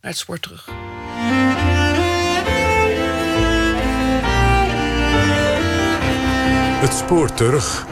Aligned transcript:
naar 0.00 0.10
het 0.10 0.20
spoor 0.20 0.40
terug. 0.40 0.68
Het 6.80 6.92
spoor 6.92 7.34
terug. 7.34 7.86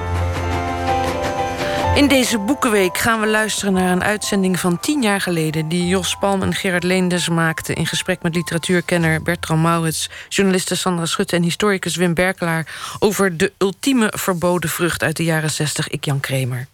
In 1.94 2.08
deze 2.08 2.38
Boekenweek 2.38 2.98
gaan 2.98 3.20
we 3.20 3.26
luisteren 3.26 3.72
naar 3.72 3.92
een 3.92 4.02
uitzending 4.02 4.60
van 4.60 4.80
tien 4.80 5.02
jaar 5.02 5.20
geleden... 5.20 5.68
die 5.68 5.86
Jos 5.86 6.16
Palm 6.16 6.42
en 6.42 6.54
Gerard 6.54 6.82
Leenders 6.82 7.28
maakten... 7.28 7.74
in 7.74 7.86
gesprek 7.86 8.22
met 8.22 8.34
literatuurkenner 8.34 9.22
Bertram 9.22 9.60
Maurits... 9.60 10.10
journaliste 10.28 10.76
Sandra 10.76 11.06
Schutte 11.06 11.36
en 11.36 11.42
historicus 11.42 11.96
Wim 11.96 12.14
Berkelaar... 12.14 12.96
over 12.98 13.36
de 13.36 13.52
ultieme 13.58 14.12
verboden 14.16 14.70
vrucht 14.70 15.02
uit 15.02 15.16
de 15.16 15.24
jaren 15.24 15.50
60, 15.50 15.88
ik 15.88 16.04
Jan 16.04 16.20
Kremer. 16.20 16.66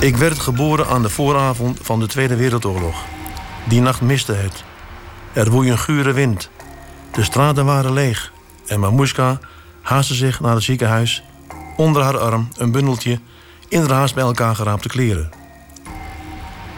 Ik 0.00 0.16
werd 0.16 0.38
geboren 0.38 0.86
aan 0.86 1.02
de 1.02 1.08
vooravond 1.08 1.78
van 1.82 2.00
de 2.00 2.06
Tweede 2.06 2.36
Wereldoorlog. 2.36 3.04
Die 3.64 3.80
nacht 3.80 4.00
miste 4.00 4.32
het. 4.32 4.64
Er 5.32 5.50
woei 5.50 5.70
een 5.70 5.78
gure 5.78 6.12
wind. 6.12 6.50
De 7.12 7.22
straten 7.22 7.64
waren 7.64 7.92
leeg. 7.92 8.32
En 8.66 8.80
Mamushka 8.80 9.38
haastte 9.82 10.14
zich 10.14 10.40
naar 10.40 10.54
het 10.54 10.62
ziekenhuis. 10.62 11.22
Onder 11.76 12.02
haar 12.02 12.18
arm 12.18 12.48
een 12.56 12.72
bundeltje 12.72 13.20
in 13.68 13.80
haar 13.80 13.90
haast 13.90 14.14
bij 14.14 14.24
elkaar 14.24 14.54
geraapte 14.54 14.88
kleren. 14.88 15.30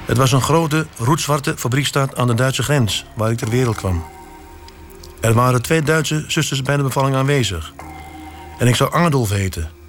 Het 0.07 0.17
was 0.17 0.33
een 0.33 0.43
grote, 0.43 0.87
roetzwarte 0.99 1.55
fabriekstad 1.57 2.17
aan 2.17 2.27
de 2.27 2.35
Duitse 2.35 2.63
grens... 2.63 3.05
waar 3.15 3.31
ik 3.31 3.39
ter 3.39 3.51
wereld 3.51 3.77
kwam. 3.77 4.05
Er 5.21 5.35
waren 5.35 5.63
twee 5.63 5.83
Duitse 5.83 6.25
zusters 6.27 6.63
bij 6.63 6.77
de 6.77 6.83
bevalling 6.83 7.17
aanwezig. 7.17 7.73
En 8.59 8.67
ik 8.67 8.77
zou 8.77 8.93
Adolf 8.93 9.31
heten... 9.31 9.82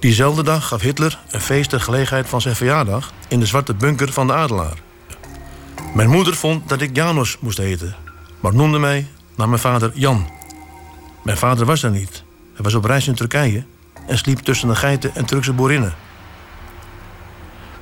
Diezelfde 0.00 0.42
dag 0.42 0.68
gaf 0.68 0.80
Hitler 0.80 1.18
een 1.30 1.40
feest 1.40 1.70
ter 1.70 1.80
gelegenheid 1.80 2.28
van 2.28 2.40
zijn 2.40 2.56
verjaardag 2.56 3.12
in 3.28 3.40
de 3.40 3.46
zwarte 3.46 3.74
bunker 3.74 4.12
van 4.12 4.26
de 4.26 4.32
Adelaar. 4.32 4.78
Mijn 5.94 6.10
moeder 6.10 6.36
vond 6.36 6.68
dat 6.68 6.80
ik 6.80 6.96
Janos 6.96 7.36
moest 7.40 7.58
heten, 7.58 7.96
maar 8.40 8.54
noemde 8.54 8.78
mij 8.78 9.06
naar 9.34 9.48
mijn 9.48 9.60
vader 9.60 9.90
Jan. 9.94 10.30
Mijn 11.24 11.36
vader 11.36 11.66
was 11.66 11.82
er 11.82 11.90
niet. 11.90 12.22
Hij 12.54 12.64
was 12.64 12.74
op 12.74 12.84
reis 12.84 13.08
in 13.08 13.14
Turkije 13.14 13.64
en 14.06 14.18
sliep 14.18 14.38
tussen 14.38 14.68
de 14.68 14.74
geiten 14.74 15.14
en 15.14 15.24
Turkse 15.24 15.52
boerinnen. 15.52 15.94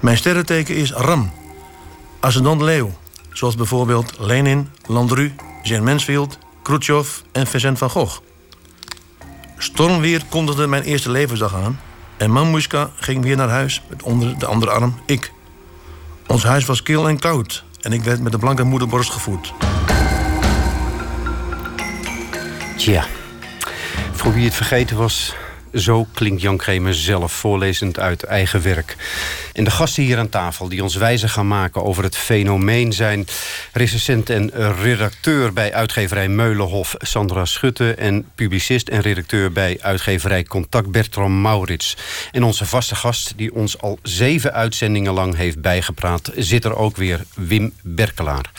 Mijn 0.01 0.17
sterrenteken 0.17 0.75
is 0.75 0.93
Ram, 0.93 1.33
ascendant 2.21 2.61
leeuw, 2.61 2.99
zoals 3.33 3.55
bijvoorbeeld 3.55 4.15
Lenin, 4.19 4.69
Landru, 4.87 5.35
Jean 5.63 5.85
Mansfield, 5.85 6.39
Khrushchev 6.63 7.09
en 7.33 7.47
Vincent 7.47 7.79
van 7.79 7.91
Gogh. 7.91 8.19
Stormweer 9.59 10.23
kondigde 10.29 10.67
mijn 10.67 10.83
eerste 10.83 11.11
levensdag 11.11 11.55
aan 11.55 11.79
en 12.19 12.31
Mamushka 12.31 12.91
ging 12.97 13.23
weer 13.23 13.37
naar 13.37 13.49
huis 13.49 13.83
met 13.89 14.03
onder 14.03 14.39
de 14.39 14.47
andere 14.47 14.71
arm 14.71 15.01
ik. 15.07 15.33
Ons 16.27 16.45
huis 16.45 16.65
was 16.65 16.83
kil 16.83 17.09
en 17.09 17.19
koud 17.19 17.65
en 17.81 17.93
ik 17.93 18.03
werd 18.03 18.21
met 18.21 18.33
de 18.33 18.39
blanke 18.39 18.63
moederborst 18.63 19.11
gevoed. 19.11 19.53
Tja, 22.77 23.07
voor 24.13 24.33
wie 24.33 24.45
het 24.45 24.55
vergeten 24.55 24.97
was, 24.97 25.35
zo 25.75 26.07
klinkt 26.13 26.43
Jan 26.43 26.57
Kremer 26.57 26.95
zelf, 26.95 27.33
voorlezend 27.33 27.99
uit 27.99 28.23
eigen 28.23 28.63
werk. 28.63 28.97
En 29.53 29.65
de 29.65 29.71
gasten 29.71 30.03
hier 30.03 30.19
aan 30.19 30.29
tafel 30.29 30.69
die 30.69 30.83
ons 30.83 30.95
wijzer 30.95 31.29
gaan 31.29 31.49
maken 31.49 31.85
over 31.85 32.05
het 32.05 32.17
fenomeen... 32.17 32.93
zijn 32.93 33.27
recensent 33.73 34.31
en 34.31 34.51
redacteur 34.83 35.53
bij 35.53 35.75
uitgeverij 35.75 36.29
Meulenhof 36.29 36.95
Sandra 36.99 37.45
Schutte... 37.45 37.95
en 37.95 38.27
publicist 38.35 38.89
en 38.89 39.01
redacteur 39.01 39.53
bij 39.53 39.79
uitgeverij 39.81 40.45
Contact 40.45 40.91
Bertram 40.91 41.41
Maurits. 41.41 41.97
En 42.33 42.45
onze 42.45 42.67
vaste 42.67 42.95
gast 42.95 43.33
die 43.37 43.55
ons 43.55 43.81
al 43.81 43.99
zeven 44.03 44.53
uitzendingen 44.53 45.13
lang 45.13 45.37
heeft 45.37 45.61
bijgepraat... 45.61 46.31
zit 46.37 46.65
er 46.65 46.77
ook 46.77 46.97
weer 46.97 47.21
Wim 47.35 47.73
Berkelaar. 47.83 48.51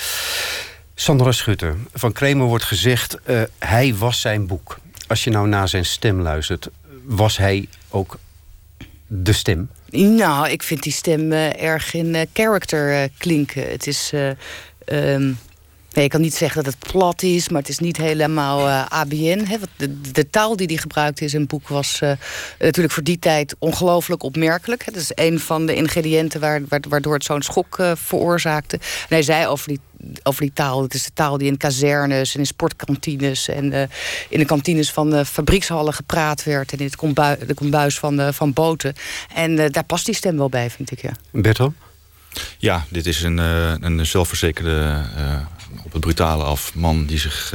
Sandra 0.96 1.32
Schutte, 1.32 1.76
van 1.94 2.12
Kremer 2.12 2.46
wordt 2.46 2.64
gezegd... 2.64 3.18
Uh, 3.26 3.42
hij 3.60 3.96
was 3.96 4.22
zijn 4.22 4.48
boek. 4.48 4.78
Als 5.08 5.24
je 5.24 5.30
nou 5.30 5.48
naar 5.48 5.68
zijn 5.68 5.86
stem 5.86 6.22
luistert 6.22 6.70
was 7.10 7.38
hij 7.38 7.68
ook 7.90 8.20
de 9.08 9.34
stem? 9.34 9.70
Nou, 9.92 10.50
ik 10.50 10.64
vind 10.64 10.84
die 10.84 10.92
stem 10.92 11.32
uh, 11.32 11.62
erg 11.64 11.94
in 11.94 12.06
uh, 12.06 12.22
character 12.34 12.92
uh, 12.92 13.10
klinken. 13.18 13.70
Het 13.70 13.88
is. 13.88 14.12
Um, 14.86 15.38
nee, 16.00 16.08
ik 16.08 16.14
kan 16.14 16.22
niet 16.22 16.36
zeggen 16.36 16.64
dat 16.64 16.74
het 16.74 16.92
plat 16.92 17.24
is, 17.24 17.50
maar 17.50 17.62
het 17.62 17.70
is 17.70 17.80
niet 17.80 17.98
helemaal 17.98 18.70
ABN. 18.70 19.44
Hè. 19.48 19.58
De, 19.76 20.02
de, 20.12 20.30
taal 20.30 20.56
die 20.56 20.68
hij 20.68 20.78
gebruikte 20.78 21.24
in 21.24 21.30
zijn 21.30 21.48
boek 21.48 21.68
was 21.68 22.00
natuurlijk 22.60 22.94
voor 22.94 23.04
die 23.04 23.20
tijd 23.20 23.56
ongelooflijk 23.60 24.24
opmerkelijk. 24.24 24.86
Dat 24.86 24.96
is 24.96 25.12
een 25.14 25.40
van 25.40 25.66
de 25.66 25.76
ingrediënten 25.76 26.40
waar, 26.40 26.62
waardoor 26.90 27.14
het 27.14 27.24
zo'n 27.24 27.42
schok 27.42 27.78
veroorzaakte. 27.96 28.76
En 28.78 29.08
hij 29.08 29.22
zei 29.22 29.48
over 29.48 29.68
die 29.68 29.80
over 30.24 30.42
die 30.42 30.54
taal. 30.54 30.82
Het 30.82 30.94
is 30.94 31.04
de 31.04 31.14
taal 31.14 31.38
die 31.38 31.48
in 31.48 31.58
kazernes 31.58 32.34
en 32.34 32.40
in 32.40 32.46
sportkantines 32.46 33.48
en 33.48 33.72
uh, 33.72 33.82
in 34.30 34.40
de 34.40 34.46
kantines 34.46 34.92
van 34.92 35.14
uh, 35.14 35.24
fabriekshallen 35.24 35.94
gepraat 35.94 36.44
werd. 36.44 36.72
En 36.72 36.78
in 36.78 36.86
het 36.86 36.96
kombuis, 36.96 37.40
de 37.48 37.54
kombuis 37.54 38.00
van, 38.00 38.20
uh, 38.20 38.28
van 38.32 38.54
boten. 38.54 38.94
En 39.34 39.56
daar 39.56 39.84
past 39.84 40.06
die 40.06 40.16
stem 40.16 40.38
wel 40.38 40.50
bij, 40.50 40.70
vind 40.70 40.92
ik. 40.92 41.02
Ja. 41.02 41.12
Berto? 41.32 41.74
Ja, 42.58 42.86
dit 42.90 43.06
is 43.06 43.24
een, 43.24 43.38
een 43.38 44.06
zelfverzekerde, 44.06 45.04
op 45.84 45.92
het 45.92 46.02
brutale 46.02 46.44
af 46.44 46.76
man 46.76 47.06
die 47.06 47.20
zich 47.20 47.54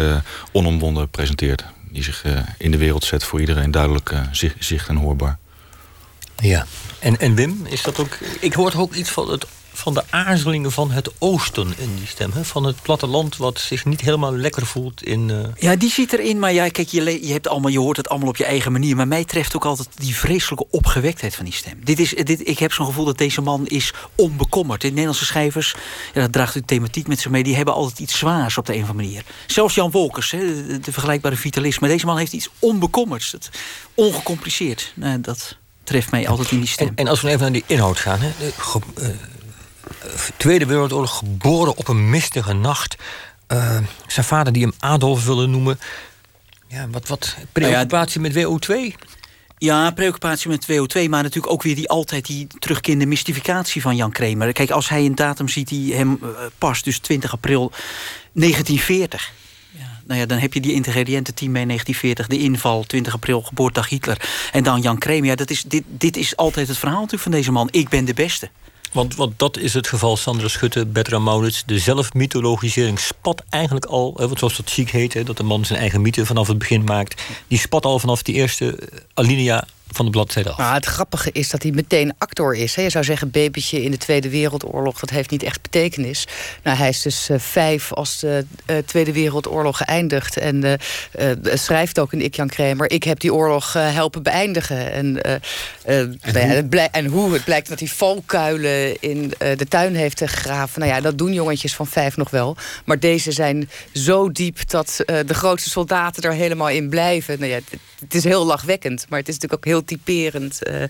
onomwonden 0.52 1.08
presenteert. 1.08 1.64
Die 1.90 2.02
zich 2.02 2.24
in 2.58 2.70
de 2.70 2.76
wereld 2.76 3.04
zet 3.04 3.24
voor 3.24 3.40
iedereen 3.40 3.70
duidelijk 3.70 4.14
zicht 4.58 4.88
en 4.88 4.96
hoorbaar. 4.96 5.38
Ja, 6.36 6.66
en, 6.98 7.18
en 7.18 7.34
Wim, 7.34 7.66
is 7.66 7.82
dat 7.82 7.98
ook. 7.98 8.18
Ik 8.40 8.52
hoor 8.52 8.72
ook 8.76 8.94
iets 8.94 9.10
van 9.10 9.30
het 9.30 9.46
van 9.74 9.94
de 9.94 10.02
aarzelingen 10.10 10.72
van 10.72 10.90
het 10.90 11.10
oosten 11.18 11.74
in 11.78 11.96
die 11.96 12.06
stem. 12.06 12.30
Hè? 12.32 12.44
Van 12.44 12.64
het 12.64 12.82
platteland 12.82 13.36
wat 13.36 13.58
zich 13.58 13.84
niet 13.84 14.00
helemaal 14.00 14.36
lekker 14.36 14.66
voelt 14.66 15.02
in... 15.02 15.28
Uh... 15.28 15.38
Ja, 15.58 15.76
die 15.76 15.90
zit 15.90 16.12
erin. 16.12 16.38
Maar 16.38 16.52
ja, 16.52 16.68
kijk, 16.68 16.88
je, 16.88 17.26
je, 17.26 17.32
hebt 17.32 17.48
allemaal, 17.48 17.70
je 17.70 17.78
hoort 17.78 17.96
het 17.96 18.08
allemaal 18.08 18.28
op 18.28 18.36
je 18.36 18.44
eigen 18.44 18.72
manier. 18.72 18.96
Maar 18.96 19.08
mij 19.08 19.24
treft 19.24 19.56
ook 19.56 19.64
altijd 19.64 19.88
die 19.94 20.16
vreselijke 20.16 20.66
opgewektheid 20.70 21.34
van 21.34 21.44
die 21.44 21.54
stem. 21.54 21.80
Dit 21.84 21.98
is, 21.98 22.10
dit, 22.10 22.48
ik 22.48 22.58
heb 22.58 22.72
zo'n 22.72 22.86
gevoel 22.86 23.04
dat 23.04 23.18
deze 23.18 23.40
man 23.40 23.66
is 23.66 23.92
onbekommerd. 24.14 24.80
De 24.80 24.88
Nederlandse 24.88 25.24
schrijvers, 25.24 25.74
ja, 26.14 26.20
dat 26.20 26.32
draagt 26.32 26.54
de 26.54 26.64
thematiek 26.64 27.06
met 27.06 27.20
zich 27.20 27.30
mee... 27.30 27.42
die 27.42 27.56
hebben 27.56 27.74
altijd 27.74 27.98
iets 27.98 28.18
zwaars 28.18 28.58
op 28.58 28.66
de 28.66 28.74
een 28.74 28.82
of 28.82 28.88
andere 28.88 29.06
manier. 29.06 29.24
Zelfs 29.46 29.74
Jan 29.74 29.90
Wolkers, 29.90 30.30
hè, 30.30 30.66
de, 30.66 30.80
de 30.80 30.92
vergelijkbare 30.92 31.36
vitalist. 31.36 31.80
Maar 31.80 31.88
deze 31.88 32.06
man 32.06 32.18
heeft 32.18 32.32
iets 32.32 32.48
onbekommerds. 32.58 33.36
Ongecompliceerd. 33.94 34.92
Nou, 34.94 35.20
dat 35.20 35.56
treft 35.84 36.10
mij 36.10 36.28
altijd 36.28 36.50
in 36.50 36.58
die 36.58 36.68
stem. 36.68 36.88
En, 36.88 36.94
en 36.94 37.06
als 37.06 37.20
we 37.20 37.28
even 37.28 37.40
naar 37.40 37.52
die 37.52 37.64
inhoud 37.66 37.98
gaan... 37.98 38.18
Hè, 38.20 38.30
uh, 38.98 39.06
Tweede 40.36 40.66
Wereldoorlog, 40.66 41.18
geboren 41.18 41.76
op 41.76 41.88
een 41.88 42.10
mistige 42.10 42.52
nacht. 42.52 42.96
Uh, 43.48 43.78
zijn 44.06 44.26
vader 44.26 44.52
die 44.52 44.62
hem 44.62 44.72
Adolf 44.78 45.24
willen 45.24 45.50
noemen. 45.50 45.78
Ja, 46.68 46.88
wat, 46.88 47.08
wat 47.08 47.36
preoccupatie 47.52 48.20
met 48.20 48.32
WO2? 48.32 48.72
Ja, 49.58 49.90
preoccupatie 49.90 50.50
met 50.50 50.66
WO2, 50.72 51.08
maar 51.08 51.22
natuurlijk 51.22 51.52
ook 51.52 51.62
weer 51.62 51.74
die 51.74 51.88
altijd 51.88 52.26
die 52.26 52.46
terugkerende 52.58 53.06
mystificatie 53.06 53.82
van 53.82 53.96
Jan 53.96 54.12
Kremer. 54.12 54.52
Kijk, 54.52 54.70
als 54.70 54.88
hij 54.88 55.04
een 55.04 55.14
datum 55.14 55.48
ziet 55.48 55.68
die 55.68 55.94
hem 55.94 56.18
uh, 56.22 56.28
past, 56.58 56.84
dus 56.84 56.98
20 56.98 57.32
april 57.32 57.72
1940 58.32 59.32
nou 60.06 60.20
ja, 60.20 60.26
dan 60.26 60.38
heb 60.38 60.52
je 60.52 60.60
die 60.60 60.72
ingrediënten 60.72 61.34
team 61.34 61.52
mee 61.52 61.66
1940, 61.66 62.26
de 62.26 62.44
inval, 62.44 62.84
20 62.84 63.12
april, 63.12 63.42
geboortedag 63.42 63.88
Hitler. 63.88 64.48
En 64.52 64.62
dan 64.62 64.80
Jan 64.80 64.98
Kremer. 64.98 65.28
Ja, 65.28 65.34
dat 65.34 65.50
is, 65.50 65.62
dit, 65.62 65.84
dit 65.88 66.16
is 66.16 66.36
altijd 66.36 66.68
het 66.68 66.78
verhaal 66.78 66.96
natuurlijk 66.96 67.22
van 67.22 67.32
deze 67.32 67.52
man. 67.52 67.68
Ik 67.70 67.88
ben 67.88 68.04
de 68.04 68.14
beste. 68.14 68.50
Want, 68.94 69.16
want 69.16 69.38
dat 69.38 69.56
is 69.56 69.74
het 69.74 69.88
geval, 69.88 70.16
Sandra 70.16 70.48
Schutte, 70.48 70.86
Bertram 70.86 71.22
Maurits. 71.22 71.62
De 71.66 71.78
zelfmythologisering 71.78 72.98
spat 72.98 73.42
eigenlijk 73.48 73.84
al, 73.84 74.12
want 74.16 74.38
zoals 74.38 74.56
dat 74.56 74.70
ziek 74.70 74.90
heet... 74.90 75.26
Dat 75.26 75.36
de 75.36 75.42
man 75.42 75.64
zijn 75.64 75.78
eigen 75.78 76.02
mythe 76.02 76.26
vanaf 76.26 76.48
het 76.48 76.58
begin 76.58 76.84
maakt... 76.84 77.22
die 77.48 77.58
spat 77.58 77.84
al 77.84 77.98
vanaf 77.98 78.22
die 78.22 78.34
eerste 78.34 78.78
alinea 79.14 79.64
van 79.90 80.04
de 80.04 80.10
bladzijde 80.10 80.50
af. 80.50 80.58
Nou, 80.58 80.74
het 80.74 80.84
grappige 80.84 81.30
is 81.32 81.50
dat 81.50 81.62
hij 81.62 81.72
meteen 81.72 82.14
actor 82.18 82.54
is. 82.54 82.74
Hè. 82.74 82.82
Je 82.82 82.90
zou 82.90 83.04
zeggen, 83.04 83.30
babytje 83.30 83.82
in 83.82 83.90
de 83.90 83.96
Tweede 83.96 84.28
Wereldoorlog... 84.28 85.00
dat 85.00 85.10
heeft 85.10 85.30
niet 85.30 85.42
echt 85.42 85.62
betekenis. 85.62 86.26
Nou, 86.62 86.76
hij 86.76 86.88
is 86.88 87.02
dus 87.02 87.30
uh, 87.30 87.38
vijf 87.38 87.92
als 87.92 88.18
de 88.18 88.46
uh, 88.66 88.76
Tweede 88.76 89.12
Wereldoorlog 89.12 89.76
geëindigd... 89.76 90.36
en 90.36 90.64
uh, 90.64 91.32
schrijft 91.54 91.98
ook 91.98 92.12
in 92.12 92.20
Ik 92.20 92.34
Jan 92.34 92.48
Kramer... 92.48 92.90
ik 92.90 93.04
heb 93.04 93.20
die 93.20 93.34
oorlog 93.34 93.72
helpen 93.72 94.22
beëindigen. 94.22 94.92
En, 94.92 95.22
en, 95.84 96.18
hoe? 96.22 96.66
Ja, 96.70 96.90
en, 96.90 97.06
hoe? 97.06 97.32
Het 97.32 97.44
blijkt 97.44 97.68
dat 97.68 97.78
hij 97.78 97.88
valkuilen 97.88 99.00
in 99.00 99.32
de 99.38 99.66
tuin 99.68 99.94
heeft 99.94 100.18
gegraven. 100.18 100.80
Nou 100.80 100.92
ja, 100.92 101.00
dat 101.00 101.18
doen 101.18 101.32
jongetjes 101.32 101.74
van 101.74 101.86
vijf 101.86 102.16
nog 102.16 102.30
wel. 102.30 102.56
Maar 102.84 102.98
deze 102.98 103.32
zijn 103.32 103.70
zo 103.92 104.32
diep 104.32 104.70
dat 104.70 105.02
de 105.06 105.34
grootste 105.34 105.70
soldaten 105.70 106.22
er 106.22 106.32
helemaal 106.32 106.68
in 106.68 106.88
blijven. 106.88 107.38
Nou 107.38 107.50
ja, 107.50 107.56
het, 107.56 107.80
het 108.00 108.14
is 108.14 108.24
heel 108.24 108.44
lachwekkend, 108.44 109.06
maar 109.08 109.18
het 109.18 109.28
is 109.28 109.34
natuurlijk 109.34 109.66
ook 109.66 109.72
heel 109.72 109.73
typerend. 109.82 110.58
Uh, 110.68 110.82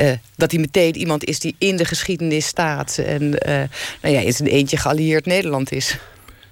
uh, 0.00 0.16
dat 0.36 0.50
hij 0.50 0.60
meteen 0.60 0.96
iemand 0.96 1.24
is 1.24 1.38
die 1.38 1.54
in 1.58 1.76
de 1.76 1.84
geschiedenis 1.84 2.46
staat. 2.46 2.98
En 2.98 3.22
uh, 3.22 3.54
nou 4.02 4.14
ja, 4.14 4.20
in 4.20 4.32
zijn 4.32 4.48
eentje 4.48 4.76
geallieerd 4.76 5.26
Nederland 5.26 5.72
is. 5.72 5.96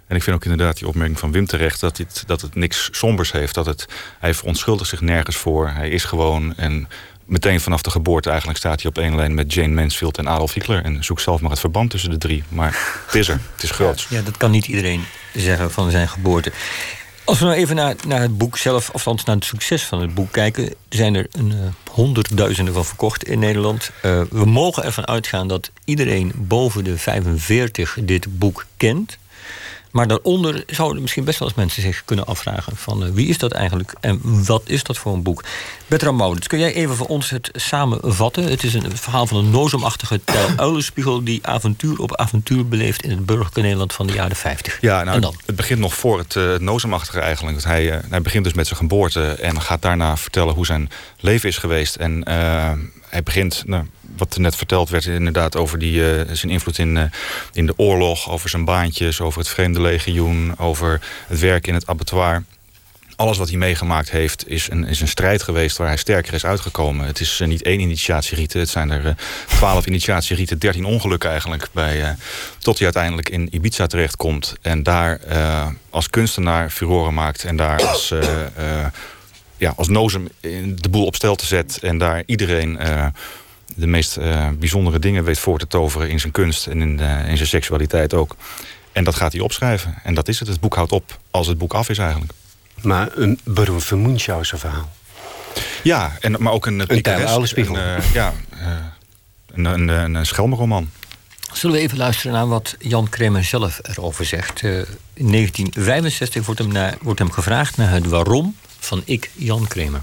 En 0.06 0.16
ik 0.16 0.22
vind 0.22 0.36
ook 0.36 0.44
inderdaad 0.44 0.78
die 0.78 0.88
opmerking 0.88 1.18
van 1.18 1.32
Wim 1.32 1.46
terecht... 1.46 1.80
dat 1.80 1.96
het, 1.96 2.22
dat 2.26 2.40
het 2.40 2.54
niks 2.54 2.88
sombers 2.92 3.32
heeft. 3.32 3.54
Dat 3.54 3.66
het, 3.66 3.86
hij 4.18 4.34
verontschuldigt 4.34 4.90
zich 4.90 5.00
nergens 5.00 5.36
voor. 5.36 5.68
Hij 5.68 5.88
is 5.88 6.04
gewoon... 6.04 6.56
En 6.56 6.88
meteen 7.24 7.60
vanaf 7.60 7.82
de 7.82 7.90
geboorte 7.90 8.28
eigenlijk 8.28 8.58
staat 8.58 8.82
hij 8.82 8.90
op 8.90 8.98
één 8.98 9.16
lijn... 9.16 9.34
met 9.34 9.52
Jane 9.52 9.74
Mansfield 9.74 10.18
en 10.18 10.28
Adolf 10.28 10.54
Hitler. 10.54 10.84
En 10.84 11.04
zoek 11.04 11.20
zelf 11.20 11.40
maar 11.40 11.50
het 11.50 11.60
verband 11.60 11.90
tussen 11.90 12.10
de 12.10 12.18
drie. 12.18 12.44
Maar 12.48 13.02
het 13.06 13.14
is 13.14 13.28
er. 13.28 13.40
Het 13.54 13.62
is 13.62 13.70
groot. 13.70 14.06
Ja, 14.08 14.22
dat 14.22 14.36
kan 14.36 14.50
niet 14.50 14.66
iedereen 14.66 15.04
zeggen 15.34 15.70
van 15.70 15.90
zijn 15.90 16.08
geboorte. 16.08 16.52
Als 17.30 17.38
we 17.38 17.44
nou 17.44 17.56
even 17.56 17.76
naar, 17.76 17.94
naar 18.06 18.20
het 18.20 18.38
boek 18.38 18.56
zelf, 18.56 18.90
althans 18.92 19.24
naar 19.24 19.36
het 19.36 19.44
succes 19.44 19.84
van 19.84 20.00
het 20.00 20.14
boek 20.14 20.32
kijken, 20.32 20.74
zijn 20.88 21.14
er 21.14 21.26
een, 21.30 21.50
uh, 21.50 21.58
honderdduizenden 21.90 22.74
van 22.74 22.84
verkocht 22.84 23.24
in 23.24 23.38
Nederland. 23.38 23.90
Uh, 24.04 24.20
we 24.30 24.44
mogen 24.44 24.84
ervan 24.84 25.06
uitgaan 25.06 25.48
dat 25.48 25.70
iedereen 25.84 26.32
boven 26.36 26.84
de 26.84 26.98
45 26.98 27.98
dit 28.00 28.38
boek 28.38 28.66
kent. 28.76 29.18
Maar 29.90 30.06
daaronder 30.06 30.64
zouden 30.66 31.02
misschien 31.02 31.24
best 31.24 31.38
wel 31.38 31.48
eens 31.48 31.56
mensen 31.56 31.82
zich 31.82 32.04
kunnen 32.04 32.26
afvragen: 32.26 32.76
van 32.76 33.06
uh, 33.06 33.12
wie 33.12 33.28
is 33.28 33.38
dat 33.38 33.52
eigenlijk 33.52 33.94
en 34.00 34.20
wat 34.22 34.62
is 34.66 34.82
dat 34.82 34.98
voor 34.98 35.12
een 35.12 35.22
boek? 35.22 35.44
Bertram 35.86 36.16
Maurits, 36.16 36.46
kun 36.46 36.58
jij 36.58 36.74
even 36.74 36.96
voor 36.96 37.06
ons 37.06 37.30
het 37.30 37.50
samenvatten? 37.52 38.44
Het 38.44 38.62
is 38.62 38.74
een 38.74 38.96
verhaal 38.96 39.26
van 39.26 39.36
een 39.36 39.50
nozemachtige 39.50 40.20
Tel 40.24 40.48
Uilenspiegel 40.66 41.24
die 41.24 41.46
avontuur 41.46 41.98
op 41.98 42.16
avontuur 42.16 42.68
beleeft 42.68 43.02
in 43.02 43.10
het 43.10 43.26
burgerlijke 43.26 43.60
Nederland 43.60 43.92
van 43.92 44.06
de 44.06 44.12
jaren 44.12 44.36
50. 44.36 44.78
Ja, 44.80 45.04
nou, 45.04 45.34
het 45.46 45.56
begint 45.56 45.80
nog 45.80 45.94
voor 45.94 46.18
het 46.18 46.34
uh, 46.34 46.58
nozemachtige 46.58 47.20
eigenlijk. 47.20 47.56
Dat 47.56 47.64
hij, 47.64 47.84
uh, 47.84 47.96
hij 48.10 48.22
begint 48.22 48.44
dus 48.44 48.54
met 48.54 48.66
zijn 48.66 48.78
geboorte 48.78 49.32
en 49.32 49.60
gaat 49.60 49.82
daarna 49.82 50.16
vertellen 50.16 50.54
hoe 50.54 50.66
zijn 50.66 50.90
leven 51.20 51.48
is 51.48 51.58
geweest. 51.58 51.96
En 51.96 52.22
hij 53.08 53.22
begint. 53.22 53.62
Nou, 53.66 53.84
wat 54.20 54.34
er 54.34 54.40
net 54.40 54.56
verteld 54.56 54.88
werd, 54.88 55.04
inderdaad 55.04 55.56
over 55.56 55.78
die, 55.78 56.00
uh, 56.00 56.20
zijn 56.32 56.52
invloed 56.52 56.78
in, 56.78 56.96
uh, 56.96 57.02
in 57.52 57.66
de 57.66 57.74
oorlog, 57.76 58.30
over 58.30 58.48
zijn 58.48 58.64
baantjes, 58.64 59.20
over 59.20 59.38
het 59.38 59.48
Vreemde 59.48 59.80
Legioen, 59.80 60.58
over 60.58 61.00
het 61.26 61.40
werk 61.40 61.66
in 61.66 61.74
het 61.74 61.86
abattoir. 61.86 62.44
Alles 63.16 63.38
wat 63.38 63.48
hij 63.48 63.58
meegemaakt 63.58 64.10
heeft, 64.10 64.48
is 64.48 64.70
een, 64.70 64.84
is 64.84 65.00
een 65.00 65.08
strijd 65.08 65.42
geweest 65.42 65.76
waar 65.76 65.86
hij 65.86 65.96
sterker 65.96 66.34
is 66.34 66.44
uitgekomen. 66.44 67.06
Het 67.06 67.20
is 67.20 67.40
uh, 67.40 67.48
niet 67.48 67.62
één 67.62 67.80
initiatierieten, 67.80 68.60
het 68.60 68.68
zijn 68.68 68.90
er 68.90 69.16
twaalf 69.46 69.86
initiatierieten, 69.86 70.58
dertien 70.58 70.84
ongelukken 70.84 71.30
eigenlijk. 71.30 71.68
Bij, 71.72 72.16
tot 72.58 72.76
hij 72.76 72.84
uiteindelijk 72.84 73.28
in 73.28 73.48
Ibiza 73.54 73.86
terechtkomt 73.86 74.54
en 74.62 74.82
daar 74.82 75.20
als 75.90 76.10
kunstenaar 76.10 76.70
furoren 76.70 77.14
maakt 77.14 77.44
en 77.44 77.56
daar 77.56 77.86
als 77.86 78.12
ja, 79.56 79.72
als 79.76 79.88
nozem 79.88 80.28
de 80.74 80.88
boel 80.90 81.06
op 81.06 81.14
stel 81.14 81.34
te 81.34 81.46
zetten 81.46 81.88
en 81.88 81.98
daar 81.98 82.22
iedereen 82.26 82.78
de 83.76 83.86
meest 83.86 84.16
uh, 84.16 84.48
bijzondere 84.58 84.98
dingen 84.98 85.24
weet 85.24 85.38
voor 85.38 85.58
te 85.58 85.66
toveren 85.66 86.10
in 86.10 86.20
zijn 86.20 86.32
kunst 86.32 86.66
en 86.66 86.80
in, 86.80 86.98
uh, 87.00 87.28
in 87.28 87.36
zijn 87.36 87.48
seksualiteit 87.48 88.14
ook. 88.14 88.36
En 88.92 89.04
dat 89.04 89.14
gaat 89.14 89.32
hij 89.32 89.40
opschrijven. 89.40 89.94
En 90.02 90.14
dat 90.14 90.28
is 90.28 90.38
het. 90.38 90.48
Het 90.48 90.60
boek 90.60 90.74
houdt 90.74 90.92
op 90.92 91.18
als 91.30 91.46
het 91.46 91.58
boek 91.58 91.74
af 91.74 91.88
is 91.88 91.98
eigenlijk. 91.98 92.32
Maar 92.82 93.08
een 93.14 93.40
beroemde 93.44 93.96
Munchausen 93.96 94.58
verhaal. 94.58 94.92
Ja, 95.82 96.16
en, 96.20 96.36
maar 96.38 96.52
ook 96.52 96.66
een 96.66 96.84
Een 96.86 97.26
oude 97.26 97.46
spiegel. 97.46 97.76
Een, 97.76 97.98
uh, 97.98 98.12
ja, 98.12 98.32
een, 99.52 99.64
een, 99.64 99.88
een, 99.88 100.14
een 100.14 100.26
schelmenroman. 100.26 100.90
Zullen 101.52 101.76
we 101.76 101.82
even 101.82 101.98
luisteren 101.98 102.32
naar 102.32 102.48
wat 102.48 102.76
Jan 102.78 103.08
Kremer 103.08 103.44
zelf 103.44 103.80
erover 103.82 104.24
zegt. 104.24 104.62
in 104.62 104.86
1965 105.14 106.46
wordt 106.46 106.60
hem, 106.60 106.72
naar, 106.72 106.96
wordt 107.00 107.18
hem 107.18 107.30
gevraagd 107.30 107.76
naar 107.76 107.90
het 107.90 108.06
waarom 108.06 108.56
van 108.78 109.02
ik, 109.04 109.30
Jan 109.34 109.66
Kremer 109.66 110.00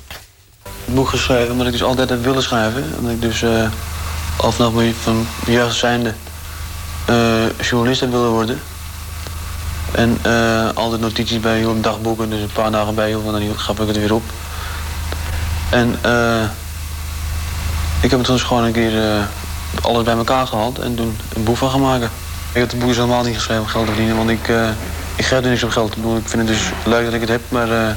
boek 0.94 1.10
geschreven 1.10 1.52
omdat 1.52 1.66
ik 1.66 1.72
dus 1.72 1.84
altijd 1.84 2.10
heb 2.10 2.24
willen 2.24 2.44
schrijven. 2.44 2.84
Omdat 2.98 3.12
ik 3.12 3.22
dus 3.22 3.42
uh, 3.42 3.68
al 4.38 4.52
vanaf 4.52 4.74
mijn 4.74 4.96
van 5.02 5.28
jeugd 5.46 5.76
zijnde 5.76 6.14
uh, 7.10 7.16
journalist 7.62 8.02
heb 8.02 8.12
willen 8.12 8.30
worden. 8.30 8.60
En 9.92 10.18
uh, 10.26 10.70
altijd 10.74 11.02
notities 11.02 11.40
bij 11.40 11.58
hield, 11.58 11.84
dagboeken, 11.84 12.30
dus 12.30 12.42
een 12.42 12.52
paar 12.54 12.72
dagen 12.72 12.96
bij 12.96 13.08
hield, 13.08 13.24
want 13.24 13.38
dan 13.38 13.60
gaf 13.60 13.80
ik 13.80 13.88
het 13.88 13.98
weer 13.98 14.14
op. 14.14 14.24
En 15.70 15.90
ik 18.02 18.10
heb 18.10 18.20
het 18.20 18.28
dus 18.28 18.44
gewoon 18.44 18.64
een 18.64 18.72
keer 18.72 19.28
alles 19.82 20.04
bij 20.04 20.16
elkaar 20.16 20.48
gehaald 20.48 20.80
en 20.80 20.96
toen 20.96 21.18
een 21.34 21.44
boek 21.44 21.58
van 21.58 21.70
gaan 21.70 21.82
maken. 21.82 22.10
Ik 22.52 22.60
heb 22.60 22.70
het 22.70 22.80
boek 22.80 22.88
dus 22.88 22.98
helemaal 22.98 23.24
niet 23.24 23.36
geschreven 23.36 23.64
om 23.64 23.70
geld 23.70 23.86
te 23.86 23.92
verdienen, 23.92 24.18
want 24.18 24.30
ik, 24.30 24.52
ik 25.16 25.26
geef 25.26 25.40
er 25.40 25.50
niks 25.50 25.64
op 25.64 25.70
geld. 25.70 25.96
Ik 25.96 26.30
vind 26.30 26.32
het 26.32 26.48
dus 26.48 26.70
leuk 26.86 27.06
dat 27.06 27.14
ik 27.14 27.22
het 27.22 27.30
heb, 27.30 27.42
maar 27.50 27.96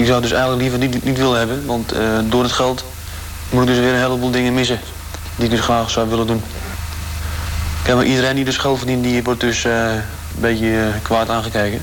ik 0.00 0.06
zou 0.06 0.20
dus 0.20 0.30
eigenlijk 0.30 0.62
liever 0.62 0.78
niet, 0.78 1.04
niet 1.04 1.18
willen 1.18 1.38
hebben, 1.38 1.66
want 1.66 1.94
uh, 1.94 2.18
door 2.28 2.42
het 2.42 2.52
geld 2.52 2.84
moet 3.50 3.62
ik 3.62 3.68
dus 3.68 3.78
weer 3.78 3.92
een 3.92 4.00
heleboel 4.00 4.30
dingen 4.30 4.54
missen 4.54 4.80
die 5.36 5.44
ik 5.44 5.50
dus 5.50 5.60
graag 5.60 5.90
zou 5.90 6.08
willen 6.08 6.26
doen. 6.26 6.42
Kijk, 7.82 7.96
maar 7.96 8.06
iedereen 8.06 8.34
die 8.34 8.44
dus 8.44 8.56
geld 8.56 8.78
verdient, 8.78 9.04
die 9.04 9.22
wordt 9.22 9.40
dus 9.40 9.64
uh, 9.64 9.92
een 9.92 10.02
beetje 10.40 10.66
uh, 10.66 10.86
kwaad 11.02 11.28
aangekeken. 11.28 11.82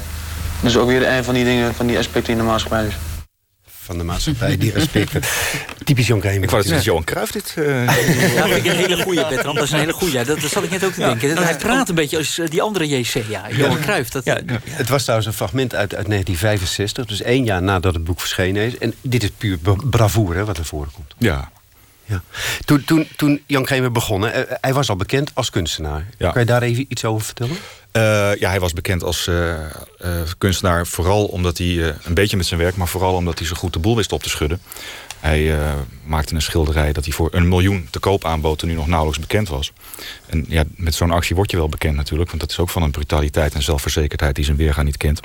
Dat 0.62 0.72
is 0.72 0.78
ook 0.78 0.88
weer 0.88 1.08
een 1.08 1.24
van 1.24 1.34
die 1.34 1.44
dingen, 1.44 1.76
van 1.76 1.88
die 1.88 1.98
aspecten 1.98 2.32
in 2.34 2.40
de 2.40 2.46
maatschappij 2.46 2.84
dus 2.84 2.96
van 3.88 3.98
de 3.98 4.04
maatschappij, 4.04 4.58
die 4.58 4.72
respecten. 4.72 5.22
Typisch 5.84 6.08
Jon 6.08 6.20
Kramer. 6.20 6.44
Ik 6.44 6.50
wou 6.50 6.64
dat 6.64 6.72
het 6.72 6.84
Johan 6.84 7.04
Cruijff 7.04 7.32
dit... 7.32 7.56
Uh... 7.58 7.86
Ja, 7.86 7.86
dat 7.86 8.50
vind 8.50 8.66
ik 8.66 8.72
een 8.72 8.78
hele 8.86 9.02
goede, 9.02 9.26
Bertram. 9.30 9.56
Dat 9.56 9.64
is 9.64 9.72
een 9.72 9.80
hele 9.80 9.94
goede. 9.94 10.24
Dat, 10.24 10.42
dat 10.42 10.52
zat 10.52 10.64
ik 10.64 10.70
net 10.70 10.86
ook 10.86 10.92
te 10.92 11.00
denken. 11.00 11.30
Ja. 11.30 11.42
Hij 11.44 11.56
praat 11.58 11.90
een 11.90 11.96
beetje 11.96 12.18
als 12.18 12.40
die 12.50 12.62
andere 12.62 12.88
JC. 12.88 13.24
Ja, 13.30 13.46
Johan 13.52 13.80
Cruijff. 13.80 14.10
Dat... 14.10 14.26
Ja, 14.26 14.40
het 14.70 14.90
was 14.90 15.02
trouwens 15.02 15.28
een 15.28 15.34
fragment 15.34 15.76
uit, 15.76 15.96
uit 15.96 16.08
1965. 16.08 17.06
Dus 17.06 17.22
één 17.22 17.44
jaar 17.44 17.64
nadat 17.64 17.94
het 17.94 18.04
boek 18.04 18.20
verschenen 18.20 18.66
is. 18.66 18.78
En 18.78 18.94
dit 19.02 19.24
is 19.24 19.30
puur 19.38 19.58
bravoure 19.90 20.46
wat 20.46 20.58
er 20.58 20.66
voorkomt. 20.66 21.14
Ja. 21.18 21.52
Ja. 22.06 22.22
Toen, 22.66 22.84
toen, 22.86 23.08
toen 23.16 23.42
Jan 23.46 23.64
Kramer 23.64 23.92
begon, 23.92 24.24
hij 24.62 24.74
was 24.74 24.90
al 24.90 24.96
bekend 24.96 25.32
als 25.34 25.50
kunstenaar. 25.50 26.06
Kan 26.18 26.32
je 26.36 26.46
daar 26.46 26.62
even 26.62 26.86
iets 26.90 27.06
over 27.06 27.26
vertellen? 27.26 27.58
Uh, 27.98 28.36
ja, 28.40 28.50
hij 28.50 28.60
was 28.60 28.74
bekend 28.74 29.04
als 29.04 29.28
uh, 29.28 29.48
uh, 30.06 30.22
kunstenaar 30.38 30.88
vooral 30.88 31.26
omdat 31.26 31.58
hij 31.58 31.96
een 32.04 32.14
beetje 32.14 32.38
met 32.38 32.46
zijn 32.46 32.60
werk, 32.60 32.76
maar 32.76 32.88
vooral 32.88 33.14
omdat 33.14 33.40
hij 33.40 33.48
zo 33.48 33.56
goed 33.56 33.74
de 33.74 33.80
boel 33.80 33.96
wist 33.96 34.12
op 34.12 34.24
te 34.24 34.30
schudden. 34.30 34.62
Hij 35.20 35.56
maakte 36.04 36.36
een 36.36 36.42
schilderij 36.42 36.94
dat 36.94 37.06
hij 37.06 37.14
voor 37.14 37.30
een 37.32 37.48
miljoen 37.48 37.88
te 37.92 38.00
koop 38.00 38.26
aanbood 38.26 38.60
toen 38.60 38.70
hij 38.70 38.78
nog 38.78 38.88
nauwelijks 38.88 39.20
bekend 39.20 39.48
was. 39.48 39.72
En 40.26 40.46
ja, 40.48 40.64
met 40.76 40.96
zo'n 40.96 41.12
actie 41.12 41.36
word 41.36 41.52
je 41.52 41.58
wel 41.58 41.70
bekend 41.70 41.96
natuurlijk, 41.96 42.30
want 42.30 42.42
dat 42.42 42.52
is 42.52 42.60
ook 42.60 42.70
van 42.70 42.84
een 42.84 42.92
brutaliteit 42.92 43.54
en 43.54 43.64
zelfverzekerdheid 43.64 44.36
die 44.36 44.46
zijn 44.46 44.58
weerga 44.58 44.82
niet 44.82 44.98
kent. 44.98 45.20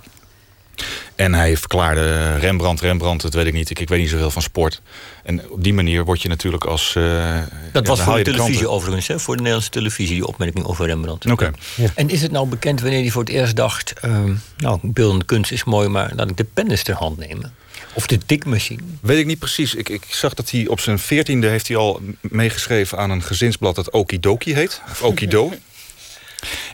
En 1.17 1.35
hij 1.35 1.57
verklaarde 1.57 2.37
Rembrandt, 2.37 2.81
Rembrandt, 2.81 3.23
dat 3.23 3.35
weet 3.35 3.47
ik 3.47 3.53
niet. 3.53 3.71
Ik, 3.71 3.79
ik 3.81 3.89
weet 3.89 4.01
niet 4.01 4.11
zoveel 4.11 4.31
van 4.31 4.43
sport. 4.43 4.83
En 5.23 5.51
op 5.51 5.65
die 5.65 5.75
manier 5.75 6.05
word 6.05 6.23
je 6.23 6.29
natuurlijk 6.29 6.65
als... 6.65 6.95
Uh, 6.99 7.39
dat 7.73 7.87
was 7.87 8.01
voor 8.01 8.17
de 8.17 8.23
televisie 8.23 8.69
overigens, 8.69 9.07
hè? 9.07 9.19
voor 9.19 9.35
de 9.35 9.41
Nederlandse 9.41 9.71
televisie, 9.71 10.15
die 10.15 10.27
opmerking 10.27 10.65
over 10.65 10.87
Rembrandt. 10.87 11.31
Oké. 11.31 11.51
Ja. 11.75 11.89
En 11.95 12.09
is 12.09 12.23
het 12.23 12.31
nou 12.31 12.49
bekend 12.49 12.81
wanneer 12.81 13.01
hij 13.01 13.11
voor 13.11 13.23
het 13.23 13.31
eerst 13.31 13.57
dacht... 13.57 13.93
Uh, 14.05 14.19
nou, 14.57 14.79
beeldende 14.83 15.25
kunst 15.25 15.53
is 15.53 15.65
mooi, 15.65 15.89
maar 15.89 16.13
laat 16.17 16.31
ik 16.31 16.37
de 16.37 16.47
pen 16.55 16.71
eens 16.71 16.83
ter 16.83 16.95
hand 16.95 17.19
nemen? 17.19 17.55
Of 17.95 18.07
de 18.07 18.19
tikmachine? 18.19 18.83
Weet 19.01 19.19
ik 19.19 19.27
niet 19.27 19.39
precies. 19.39 19.75
Ik, 19.75 19.89
ik 19.89 20.05
zag 20.09 20.35
dat 20.35 20.51
hij 20.51 20.67
op 20.67 20.81
zijn 20.81 20.99
veertiende 20.99 21.47
heeft 21.47 21.69
hij 21.69 21.77
al 21.77 22.01
meegeschreven 22.21 22.99
aan 22.99 23.11
een 23.11 23.23
gezinsblad 23.23 23.75
dat 23.75 23.91
Okidoki 23.91 24.55
heet. 24.55 24.83
Of 24.91 25.03
Okido. 25.03 25.53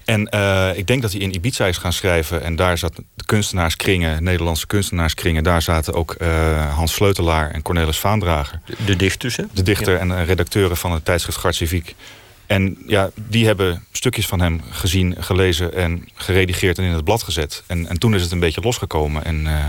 En 0.04 0.28
uh, 0.34 0.70
ik 0.74 0.86
denk 0.86 1.02
dat 1.02 1.12
hij 1.12 1.20
in 1.20 1.34
Ibiza 1.34 1.66
is 1.66 1.76
gaan 1.76 1.92
schrijven. 1.92 2.42
En 2.42 2.56
daar 2.56 2.78
zat 2.78 2.96
de 2.96 3.24
kunstenaarskringen, 3.24 4.22
Nederlandse 4.22 4.66
kunstenaarskringen. 4.66 5.44
Daar 5.44 5.62
zaten 5.62 5.94
ook 5.94 6.16
uh, 6.18 6.74
Hans 6.74 6.92
Sleutelaar 6.92 7.50
en 7.50 7.62
Cornelis 7.62 7.98
Vaandrager. 7.98 8.60
De, 8.66 8.76
de 8.84 8.96
dichters, 8.96 9.36
hè? 9.36 9.44
De 9.52 9.62
dichter 9.62 9.92
ja. 9.92 9.98
en 9.98 10.24
redacteuren 10.24 10.76
van 10.76 10.92
het 10.92 11.04
tijdschrift 11.04 11.38
Gart 11.38 11.54
Civiek. 11.54 11.94
En 12.46 12.78
ja, 12.86 13.10
die 13.14 13.46
hebben 13.46 13.84
stukjes 13.92 14.26
van 14.26 14.40
hem 14.40 14.60
gezien, 14.70 15.16
gelezen 15.18 15.74
en 15.74 16.08
geredigeerd 16.14 16.78
en 16.78 16.84
in 16.84 16.92
het 16.92 17.04
blad 17.04 17.22
gezet. 17.22 17.62
En, 17.66 17.88
en 17.88 17.98
toen 17.98 18.14
is 18.14 18.22
het 18.22 18.32
een 18.32 18.40
beetje 18.40 18.60
losgekomen. 18.60 19.24
En 19.24 19.44
uh, 19.44 19.64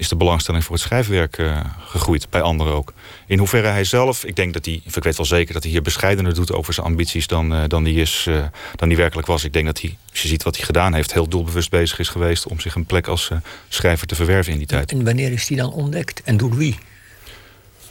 is 0.00 0.08
de 0.08 0.16
belangstelling 0.16 0.64
voor 0.64 0.74
het 0.74 0.84
schrijfwerk 0.84 1.38
uh, 1.38 1.60
gegroeid, 1.78 2.30
bij 2.30 2.40
anderen 2.40 2.72
ook. 2.72 2.92
In 3.26 3.38
hoeverre 3.38 3.66
hij 3.66 3.84
zelf, 3.84 4.24
ik 4.24 4.36
denk 4.36 4.52
dat 4.52 4.64
hij, 4.64 4.80
ik 4.94 5.04
weet 5.04 5.16
wel 5.16 5.26
zeker 5.26 5.54
dat 5.54 5.62
hij 5.62 5.72
hier 5.72 5.82
bescheidener 5.82 6.34
doet 6.34 6.52
over 6.52 6.74
zijn 6.74 6.86
ambities 6.86 7.26
dan, 7.26 7.52
uh, 7.52 7.62
dan, 7.66 7.84
die 7.84 8.00
is, 8.00 8.26
uh, 8.28 8.44
dan 8.76 8.88
die 8.88 8.96
werkelijk 8.96 9.26
was. 9.26 9.44
Ik 9.44 9.52
denk 9.52 9.66
dat 9.66 9.80
hij, 9.80 9.96
als 10.10 10.22
je 10.22 10.28
ziet 10.28 10.42
wat 10.42 10.56
hij 10.56 10.64
gedaan 10.64 10.94
heeft, 10.94 11.12
heel 11.12 11.28
doelbewust 11.28 11.70
bezig 11.70 11.98
is 11.98 12.08
geweest 12.08 12.46
om 12.46 12.60
zich 12.60 12.74
een 12.74 12.84
plek 12.84 13.06
als 13.06 13.30
schrijver 13.68 14.06
te 14.06 14.14
verwerven 14.14 14.52
in 14.52 14.58
die 14.58 14.66
tijd. 14.66 14.92
En 14.92 15.04
wanneer 15.04 15.32
is 15.32 15.46
die 15.46 15.56
dan 15.56 15.72
ontdekt 15.72 16.22
en 16.22 16.36
door 16.36 16.56
wie? 16.56 16.78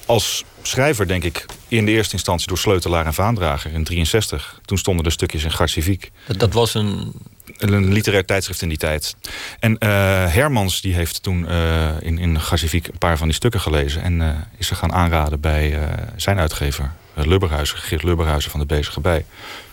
Als 0.06 0.44
schrijver 0.62 1.08
denk 1.08 1.24
ik 1.24 1.46
in 1.68 1.86
de 1.86 1.92
eerste 1.92 2.14
instantie 2.14 2.48
door 2.48 2.58
Sleutelaar 2.58 3.06
en 3.06 3.14
Vaandrager 3.14 3.74
in 3.74 3.84
63. 3.84 4.60
Toen 4.66 4.78
stonden 4.78 5.06
er 5.06 5.12
stukjes 5.12 5.44
in 5.44 5.52
Gart 5.52 5.70
Civiek. 5.70 6.12
Dat, 6.28 6.40
dat 6.40 6.54
was 6.54 6.74
een 6.74 7.14
een 7.62 7.94
literair 7.94 8.26
tijdschrift 8.26 8.62
in 8.62 8.70
die 8.70 8.78
tijd. 8.78 9.16
En 9.60 9.72
uh, 9.72 9.90
Hermans 10.34 10.82
die 10.82 10.94
heeft 10.94 11.24
toen 11.24 11.46
uh, 11.50 11.90
in, 12.00 12.18
in 12.18 12.42
Gaziviek 12.42 12.88
een 12.88 12.98
paar 12.98 13.18
van 13.18 13.28
die 13.28 13.36
stukken 13.36 13.62
gelezen. 13.62 14.02
En 14.02 14.20
uh, 14.20 14.30
is 14.58 14.70
er 14.70 14.76
gaan 14.76 14.94
aanraden 14.94 15.40
bij 15.40 15.80
zijn 16.16 16.40
uitgever, 16.40 16.92
Lubberhuizen, 17.14 17.78
Geert 17.78 18.04
Lubberhuizen 18.04 18.52
van 18.52 18.60
de 18.60 18.66
Bezige 18.66 19.00
Bij. 19.00 19.26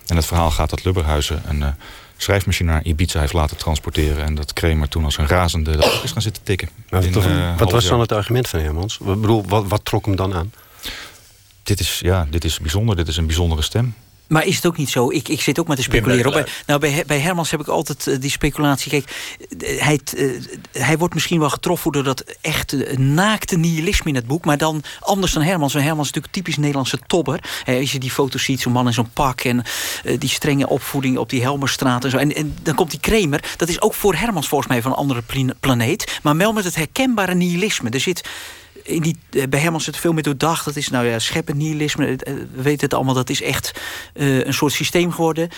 En 0.07 0.17
het 0.17 0.27
verhaal 0.27 0.51
gaat 0.51 0.71
dat 0.71 0.85
Lubberhuizen 0.85 1.43
een 1.47 1.75
schrijfmachine 2.17 2.73
naar 2.73 2.85
Ibiza 2.85 3.21
heeft 3.21 3.33
laten 3.33 3.57
transporteren. 3.57 4.25
En 4.25 4.35
dat 4.35 4.53
Kremer 4.53 4.89
toen 4.89 5.05
als 5.05 5.19
een 5.19 5.27
razende 5.27 5.77
dat 5.77 6.01
is 6.03 6.13
gaan 6.13 6.23
zitten 6.23 6.43
tikken. 6.43 6.69
In, 6.91 7.13
wat 7.57 7.71
was 7.71 7.89
dan 7.89 8.01
het 8.01 8.13
argument 8.13 8.49
van 8.49 8.61
Hermans? 8.61 8.99
Ik 8.99 9.21
bedoel, 9.21 9.45
wat, 9.49 9.69
wat 9.69 9.85
trok 9.85 10.07
hem 10.07 10.17
dan 10.17 10.35
aan? 10.35 10.53
Dit 11.63 11.81
is, 11.81 11.99
ja, 11.99 12.27
dit 12.31 12.45
is 12.45 12.61
bijzonder, 12.61 12.97
dit 12.97 13.09
is 13.09 13.17
een 13.17 13.27
bijzondere 13.27 13.63
stem. 13.63 13.95
Maar 14.29 14.47
is 14.47 14.57
het 14.57 14.67
ook 14.67 14.77
niet 14.77 14.91
zo? 14.91 15.11
Ik, 15.11 15.29
ik 15.29 15.41
zit 15.41 15.59
ook 15.59 15.69
met 15.69 15.77
te 15.77 15.83
speculeren. 15.83 16.33
Bij, 16.33 16.47
nou, 16.67 16.81
bij, 16.81 17.05
bij 17.07 17.19
Hermans 17.19 17.51
heb 17.51 17.61
ik 17.61 17.69
altijd 17.69 18.07
uh, 18.07 18.21
die 18.21 18.31
speculatie. 18.31 18.91
Kijk, 18.91 19.37
hij, 19.79 20.01
uh, 20.17 20.43
hij 20.73 20.99
wordt 20.99 21.15
misschien 21.15 21.39
wel 21.39 21.51
getroffen 21.51 21.93
door 21.93 22.05
dat 22.05 22.25
echt 22.41 22.99
naakte 22.99 23.57
nihilisme 23.57 24.09
in 24.09 24.15
het 24.15 24.27
boek. 24.27 24.45
Maar 24.45 24.59
dan 24.59 24.83
anders 25.01 25.33
dan 25.33 25.43
Hermans. 25.43 25.73
Want 25.73 25.85
Hermans 25.85 26.09
is 26.09 26.15
natuurlijk 26.15 26.35
typisch 26.35 26.57
Nederlandse 26.57 26.99
tobber. 27.07 27.41
He, 27.65 27.79
als 27.79 27.93
je 27.93 27.99
die 27.99 28.11
foto's 28.11 28.45
ziet, 28.45 28.61
zo'n 28.61 28.73
man 28.73 28.87
in 28.87 28.93
zo'n 28.93 29.11
pak. 29.13 29.41
En 29.41 29.65
die 30.19 30.29
strenge 30.29 30.69
opvoeding 30.69 31.19
op 31.19 31.31
die 31.31 31.43
Helmerstraat 31.43 32.05
en 32.05 32.11
zo. 32.11 32.17
En, 32.17 32.35
en, 32.35 32.57
dan 32.63 32.75
komt 32.75 32.91
die 32.91 33.01
Kremer. 33.01 33.55
Dat 33.57 33.69
is 33.69 33.81
ook 33.81 33.95
voor 33.95 34.15
Hermans 34.15 34.49
volgens 34.49 34.71
mij 34.71 34.83
van 34.83 34.91
een 34.91 34.97
andere 34.97 35.23
planeet. 35.61 36.19
Maar 36.23 36.37
wel 36.37 36.53
met 36.53 36.65
het 36.65 36.75
herkenbare 36.75 37.35
nihilisme. 37.35 37.91
Er 37.91 38.01
zit 38.01 38.23
in 38.87 39.03
die, 39.03 39.17
eh, 39.31 39.43
bij 39.49 39.61
Hermans 39.61 39.87
het 39.87 39.97
veel 39.97 40.13
meer 40.13 40.23
doordacht. 40.23 40.65
Dat 40.65 40.77
is 40.77 40.89
nou 40.89 41.07
ja, 41.07 41.19
scheppen 41.19 41.57
nihilisme. 41.57 42.07
Eh, 42.07 42.35
we 42.55 42.63
weten 42.63 42.81
het 42.81 42.95
allemaal, 42.95 43.15
dat 43.15 43.31
is 43.31 43.43
echt 43.43 43.73
uh, 44.15 44.45
een 44.45 44.55
soort 44.55 44.73
systeem 44.73 45.13
geworden. 45.13 45.49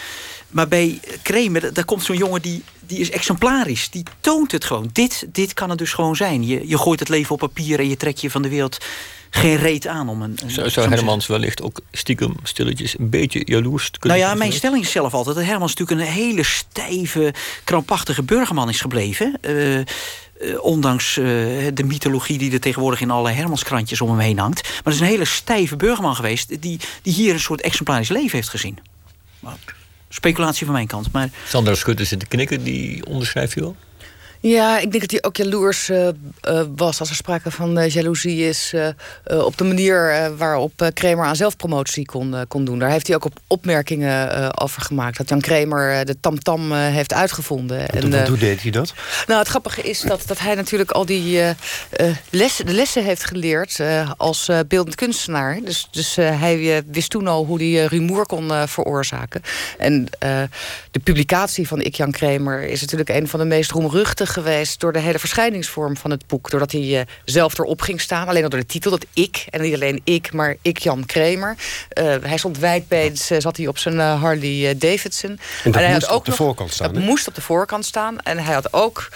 Maar 0.49 0.69
bij 0.69 1.01
Kremer, 1.23 1.73
daar 1.75 1.85
komt 1.85 2.03
zo'n 2.03 2.17
jongen 2.17 2.43
die, 2.43 2.63
die 2.81 2.99
is 2.99 3.11
exemplarisch. 3.11 3.91
Die 3.91 4.03
toont 4.21 4.53
het 4.53 4.65
gewoon. 4.65 4.91
Dit, 4.93 5.27
dit 5.33 5.55
kan 5.55 5.71
het 5.71 5.79
dus 5.79 5.93
gewoon 5.93 6.17
zijn. 6.17 6.47
Je, 6.47 6.69
je 6.69 6.79
gooit 6.79 7.01
het 7.01 7.09
leven 7.09 7.33
op 7.33 7.39
papier 7.39 7.79
en 7.79 7.89
je 7.89 7.97
trekt 7.97 8.21
je 8.21 8.31
van 8.31 8.43
de 8.43 8.49
wereld 8.49 8.79
geen 9.31 9.57
reet 9.57 9.87
aan 9.87 10.09
om 10.09 10.23
een. 10.23 10.39
zou, 10.47 10.71
zou 10.71 10.89
Hermans 10.89 11.27
wellicht 11.27 11.63
ook 11.63 11.81
stiekem 11.93 12.35
stilletjes 12.43 12.99
een 12.99 13.11
beetje 13.11 13.43
jaloers 13.45 13.91
kunnen 13.91 14.19
Nou 14.19 14.31
ja, 14.31 14.39
mijn 14.39 14.53
stelling 14.53 14.85
is 14.85 14.91
zelf 14.91 15.15
altijd 15.15 15.37
dat 15.37 15.45
Hermans 15.45 15.75
natuurlijk 15.75 16.09
een 16.09 16.15
hele 16.15 16.43
stijve, 16.43 17.35
krampachtige 17.65 18.23
burgerman 18.23 18.69
is 18.69 18.81
gebleven. 18.81 19.39
Uh, 19.41 19.81
uh, 20.41 20.65
ondanks 20.65 21.17
uh, 21.17 21.25
de 21.75 21.85
mythologie 21.85 22.39
die 22.39 22.53
er 22.53 22.61
tegenwoordig 22.61 23.01
in 23.01 23.11
alle 23.11 23.31
Hermanskrantjes 23.31 24.01
om 24.01 24.11
hem 24.11 24.19
heen 24.19 24.39
hangt. 24.39 24.63
Maar 24.63 24.83
het 24.85 24.95
is 24.95 25.01
een 25.01 25.07
hele 25.07 25.25
stijve 25.25 25.77
burgerman 25.77 26.15
geweest... 26.15 26.63
die, 26.63 26.81
die 27.03 27.13
hier 27.13 27.33
een 27.33 27.41
soort 27.41 27.61
exemplarisch 27.61 28.09
leven 28.09 28.37
heeft 28.37 28.49
gezien. 28.49 28.79
Speculatie 30.09 30.65
van 30.65 30.75
mijn 30.75 30.87
kant. 30.87 31.13
Maar... 31.13 31.31
Sandra 31.47 31.75
Schutte 31.75 32.05
zit 32.05 32.21
te 32.21 32.27
knikken, 32.27 32.63
die 32.65 33.07
onderschrijf 33.07 33.55
je 33.55 33.61
wel? 33.61 33.77
Ja, 34.41 34.79
ik 34.79 34.91
denk 34.91 35.01
dat 35.01 35.11
hij 35.11 35.23
ook 35.23 35.37
jaloers 35.37 35.89
uh, 35.89 36.09
uh, 36.49 36.63
was 36.77 37.01
als 37.01 37.09
er 37.09 37.15
sprake 37.15 37.51
van 37.51 37.79
uh, 37.79 37.89
jaloezie 37.89 38.49
is... 38.49 38.75
op 39.25 39.57
de 39.57 39.65
manier 39.65 40.31
waarop 40.37 40.91
Kramer 40.95 41.25
aan 41.25 41.37
zelfpromotie 41.37 42.05
kon, 42.05 42.35
kon 42.49 42.65
doen. 42.65 42.79
Daar 42.79 42.91
heeft 42.91 43.07
hij 43.07 43.17
ook 43.17 43.25
op 43.25 43.39
opmerkingen 43.47 44.61
over 44.61 44.83
gemaakt. 44.83 45.17
Dat 45.17 45.29
Jan 45.29 45.41
Kramer 45.41 46.05
de 46.05 46.21
tamtam 46.21 46.69
-tam, 46.69 46.73
heeft 46.73 47.13
uitgevonden. 47.13 47.89
En, 47.89 48.29
hoe 48.29 48.39
deed 48.39 48.63
hij 48.63 48.71
dat? 48.71 48.95
Nou, 49.27 49.39
het 49.39 49.49
grappige 49.49 49.83
is 49.83 50.01
dat, 50.01 50.23
dat 50.27 50.39
hij 50.39 50.55
natuurlijk 50.55 50.91
al 50.91 51.07
die 51.07 51.43
lessen, 52.31 52.67
de 52.67 52.73
lessen 52.73 53.05
heeft 53.05 53.25
geleerd... 53.25 53.81
als 54.17 54.51
beeldend 54.69 54.95
kunstenaar. 54.95 55.61
Dus, 55.65 55.89
dus 55.91 56.17
hij 56.17 56.83
wist 56.87 57.11
toen 57.11 57.27
al 57.27 57.45
hoe 57.45 57.63
hij 57.63 57.85
rumoer 57.85 58.27
kon 58.27 58.69
veroorzaken. 58.69 59.43
En 59.79 60.07
de 60.91 61.01
publicatie 61.05 61.69
van 61.69 61.81
Ik 61.81 61.95
Jan 61.95 62.11
Kramer 62.11 62.63
is 62.63 62.81
natuurlijk 62.81 63.11
een 63.11 63.29
van 63.29 63.41
de 63.41 63.47
meest 63.47 63.71
roemruchtige 63.71 64.28
geweest 64.29 64.81
door 64.81 64.93
de 64.93 64.99
hele 64.99 65.19
verschijningsvorm 65.19 65.97
van 65.97 66.11
het 66.11 66.27
boek. 66.27 66.51
Doordat 66.51 66.73
hij 66.73 66.81
uh, 66.81 67.01
zelf 67.25 67.59
erop 67.59 67.81
ging 67.81 68.01
staan. 68.01 68.29
Alleen 68.29 68.43
al 68.43 68.49
door 68.49 68.61
de 68.61 68.67
titel, 68.67 68.91
dat 68.91 69.07
ik. 69.15 69.47
En 69.51 69.61
niet 69.61 69.75
alleen 69.75 70.01
ik, 70.05 70.33
maar 70.33 70.57
ik 70.63 70.79
Jan 70.79 71.07
Kramer. 71.07 71.57
Uh, 71.99 72.15
hij 72.23 72.37
stond 72.37 72.59
wijdbeens, 72.59 73.31
uh, 73.31 73.41
zat 73.41 73.57
hij 73.57 73.67
op 73.67 73.79
zijn 73.79 73.99
Harley 73.99 74.77
Davidson. 74.79 75.31
En 75.31 75.71
dat 75.73 75.75
hij 75.75 75.93
moest 75.93 76.03
had 76.03 76.11
ook 76.11 76.19
op 76.19 76.25
de 76.25 76.31
nog, 76.31 76.39
voorkant 76.39 76.73
staan. 76.73 76.95
Dat 76.95 77.03
moest 77.03 77.29
op 77.29 77.35
de 77.35 77.41
voorkant 77.41 77.85
staan. 77.85 78.21
En 78.21 78.39
hij 78.39 78.55
had 78.55 78.73
ook 78.73 79.09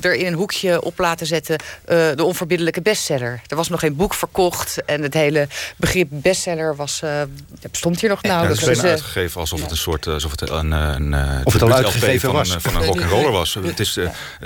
er 0.00 0.14
in 0.14 0.26
een 0.26 0.34
hoekje 0.34 0.82
op 0.82 0.98
laten 0.98 1.26
zetten... 1.26 1.58
de 1.84 2.24
onverbiddelijke 2.24 2.82
bestseller. 2.82 3.40
Er 3.46 3.56
was 3.56 3.68
nog 3.68 3.80
geen 3.80 3.96
boek 3.96 4.14
verkocht. 4.14 4.84
En 4.84 5.02
het 5.02 5.14
hele 5.14 5.48
begrip 5.76 6.08
bestseller 6.10 6.76
was, 6.76 7.02
bestond 7.70 8.00
hier 8.00 8.10
nog 8.10 8.22
nauwelijks. 8.22 8.60
Ja, 8.60 8.66
het 8.66 8.76
is 8.76 8.82
dus, 8.82 8.90
uitgegeven 8.90 9.40
alsof 9.40 9.60
het 9.60 9.70
een 9.70 9.76
soort... 9.76 10.06
alsof 10.06 10.30
het 10.30 10.50
een, 10.50 10.70
een, 10.70 11.44
of 11.44 11.52
het 11.52 11.62
al 11.62 11.72
uitgegeven 11.72 12.20
van 12.20 12.32
was. 12.32 12.50
Een, 12.50 12.60
van 12.60 12.76
een 12.76 12.84
rock'n'roller 12.84 13.32
was. 13.32 13.54
Het 13.54 13.80
is 13.80 13.98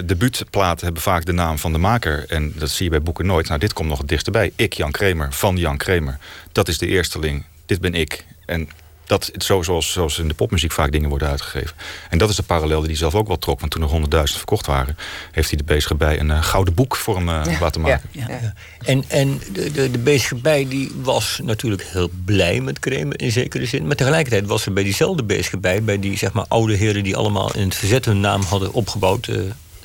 debuutplaten 0.04 0.84
hebben 0.84 1.02
vaak 1.02 1.24
de 1.24 1.32
naam 1.32 1.58
van 1.58 1.72
de 1.72 1.78
maker. 1.78 2.24
En 2.28 2.52
dat 2.56 2.70
zie 2.70 2.84
je 2.84 2.90
bij 2.90 3.02
boeken 3.02 3.26
nooit. 3.26 3.48
Nou, 3.48 3.60
dit 3.60 3.72
komt 3.72 3.88
nog 3.88 3.98
het 3.98 4.08
dichtst 4.08 4.30
bij. 4.30 4.52
Ik, 4.56 4.72
Jan 4.72 4.90
Kramer, 4.90 5.32
van 5.32 5.56
Jan 5.56 5.76
Kramer. 5.76 6.18
Dat 6.52 6.68
is 6.68 6.78
de 6.78 6.86
eersteling. 6.86 7.44
Dit 7.66 7.80
ben 7.80 7.94
ik. 7.94 8.24
En 8.46 8.68
dat, 9.10 9.30
zo, 9.38 9.62
zoals, 9.62 9.92
zoals 9.92 10.18
in 10.18 10.28
de 10.28 10.34
popmuziek 10.34 10.72
vaak 10.72 10.92
dingen 10.92 11.08
worden 11.08 11.28
uitgegeven. 11.28 11.76
En 12.10 12.18
dat 12.18 12.30
is 12.30 12.36
de 12.36 12.42
parallel 12.42 12.78
die 12.78 12.88
hij 12.88 12.96
zelf 12.96 13.14
ook 13.14 13.26
wel 13.26 13.38
trok. 13.38 13.60
Want 13.60 13.72
toen 13.72 13.82
er 13.82 13.88
honderdduizend 13.88 14.38
verkocht 14.38 14.66
waren... 14.66 14.96
heeft 15.32 15.48
hij 15.48 15.58
de 15.58 15.64
bezige 15.64 15.94
bij 15.94 16.20
een 16.20 16.28
uh, 16.28 16.42
gouden 16.42 16.74
boek 16.74 16.96
voor 16.96 17.16
hem 17.16 17.28
uh, 17.28 17.60
laten 17.60 17.80
maken. 17.80 18.08
Ja, 18.12 18.26
ja. 18.28 18.54
En, 18.84 19.04
en 19.08 19.40
de, 19.52 19.72
de, 19.72 19.90
de 19.90 19.98
bezige 19.98 20.34
bij 20.34 20.68
die 20.68 20.92
was 21.02 21.40
natuurlijk 21.42 21.82
heel 21.82 22.10
blij 22.24 22.60
met 22.60 22.78
Kramer 22.78 23.20
in 23.20 23.32
zekere 23.32 23.66
zin. 23.66 23.86
Maar 23.86 23.96
tegelijkertijd 23.96 24.46
was 24.46 24.66
er 24.66 24.72
bij 24.72 24.82
diezelfde 24.82 25.22
bezige 25.22 25.58
bij... 25.58 25.82
bij 25.82 25.98
die 25.98 26.16
zeg 26.16 26.32
maar, 26.32 26.46
oude 26.48 26.74
heren 26.74 27.04
die 27.04 27.16
allemaal 27.16 27.54
in 27.54 27.64
het 27.64 27.74
verzet 27.74 28.04
hun 28.04 28.20
naam 28.20 28.42
hadden 28.42 28.72
opgebouwd... 28.72 29.26
Uh, 29.26 29.40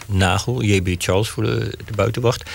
Nagel, 0.07 0.63
J.B. 0.63 0.95
Charles 0.97 1.29
voor 1.29 1.43
de, 1.43 1.77
de 1.85 1.93
buitenwacht. 1.95 2.49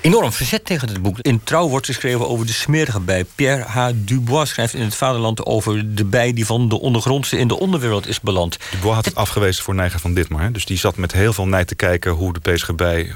Enorm 0.00 0.32
verzet 0.32 0.64
tegen 0.64 0.88
het 0.88 1.02
boek. 1.02 1.18
In 1.18 1.40
Trouw 1.44 1.68
wordt 1.68 1.86
geschreven 1.86 2.28
over 2.28 2.46
de 2.46 2.52
smerige 2.52 3.00
bij. 3.00 3.24
Pierre 3.34 3.62
H. 3.62 3.88
Dubois 3.94 4.48
schrijft 4.48 4.74
in 4.74 4.82
het 4.82 4.94
Vaderland 4.94 5.46
over 5.46 5.94
de 5.94 6.04
bij 6.04 6.32
die 6.32 6.46
van 6.46 6.68
de 6.68 6.80
ondergrondse 6.80 7.38
in 7.38 7.48
de 7.48 7.58
onderwereld 7.58 8.06
is 8.06 8.20
beland. 8.20 8.58
Dubois 8.70 8.94
had 8.94 9.04
het 9.04 9.14
afgewezen 9.14 9.64
voor 9.64 9.74
Neiger 9.74 10.00
van 10.00 10.14
Ditmar. 10.14 10.52
Dus 10.52 10.64
die 10.64 10.78
zat 10.78 10.96
met 10.96 11.12
heel 11.12 11.32
veel 11.32 11.46
nijd 11.46 11.68
te 11.68 11.74
kijken 11.74 12.12
hoe 12.12 12.32
de 12.32 12.40
bezige 12.42 12.72
bij 12.72 13.14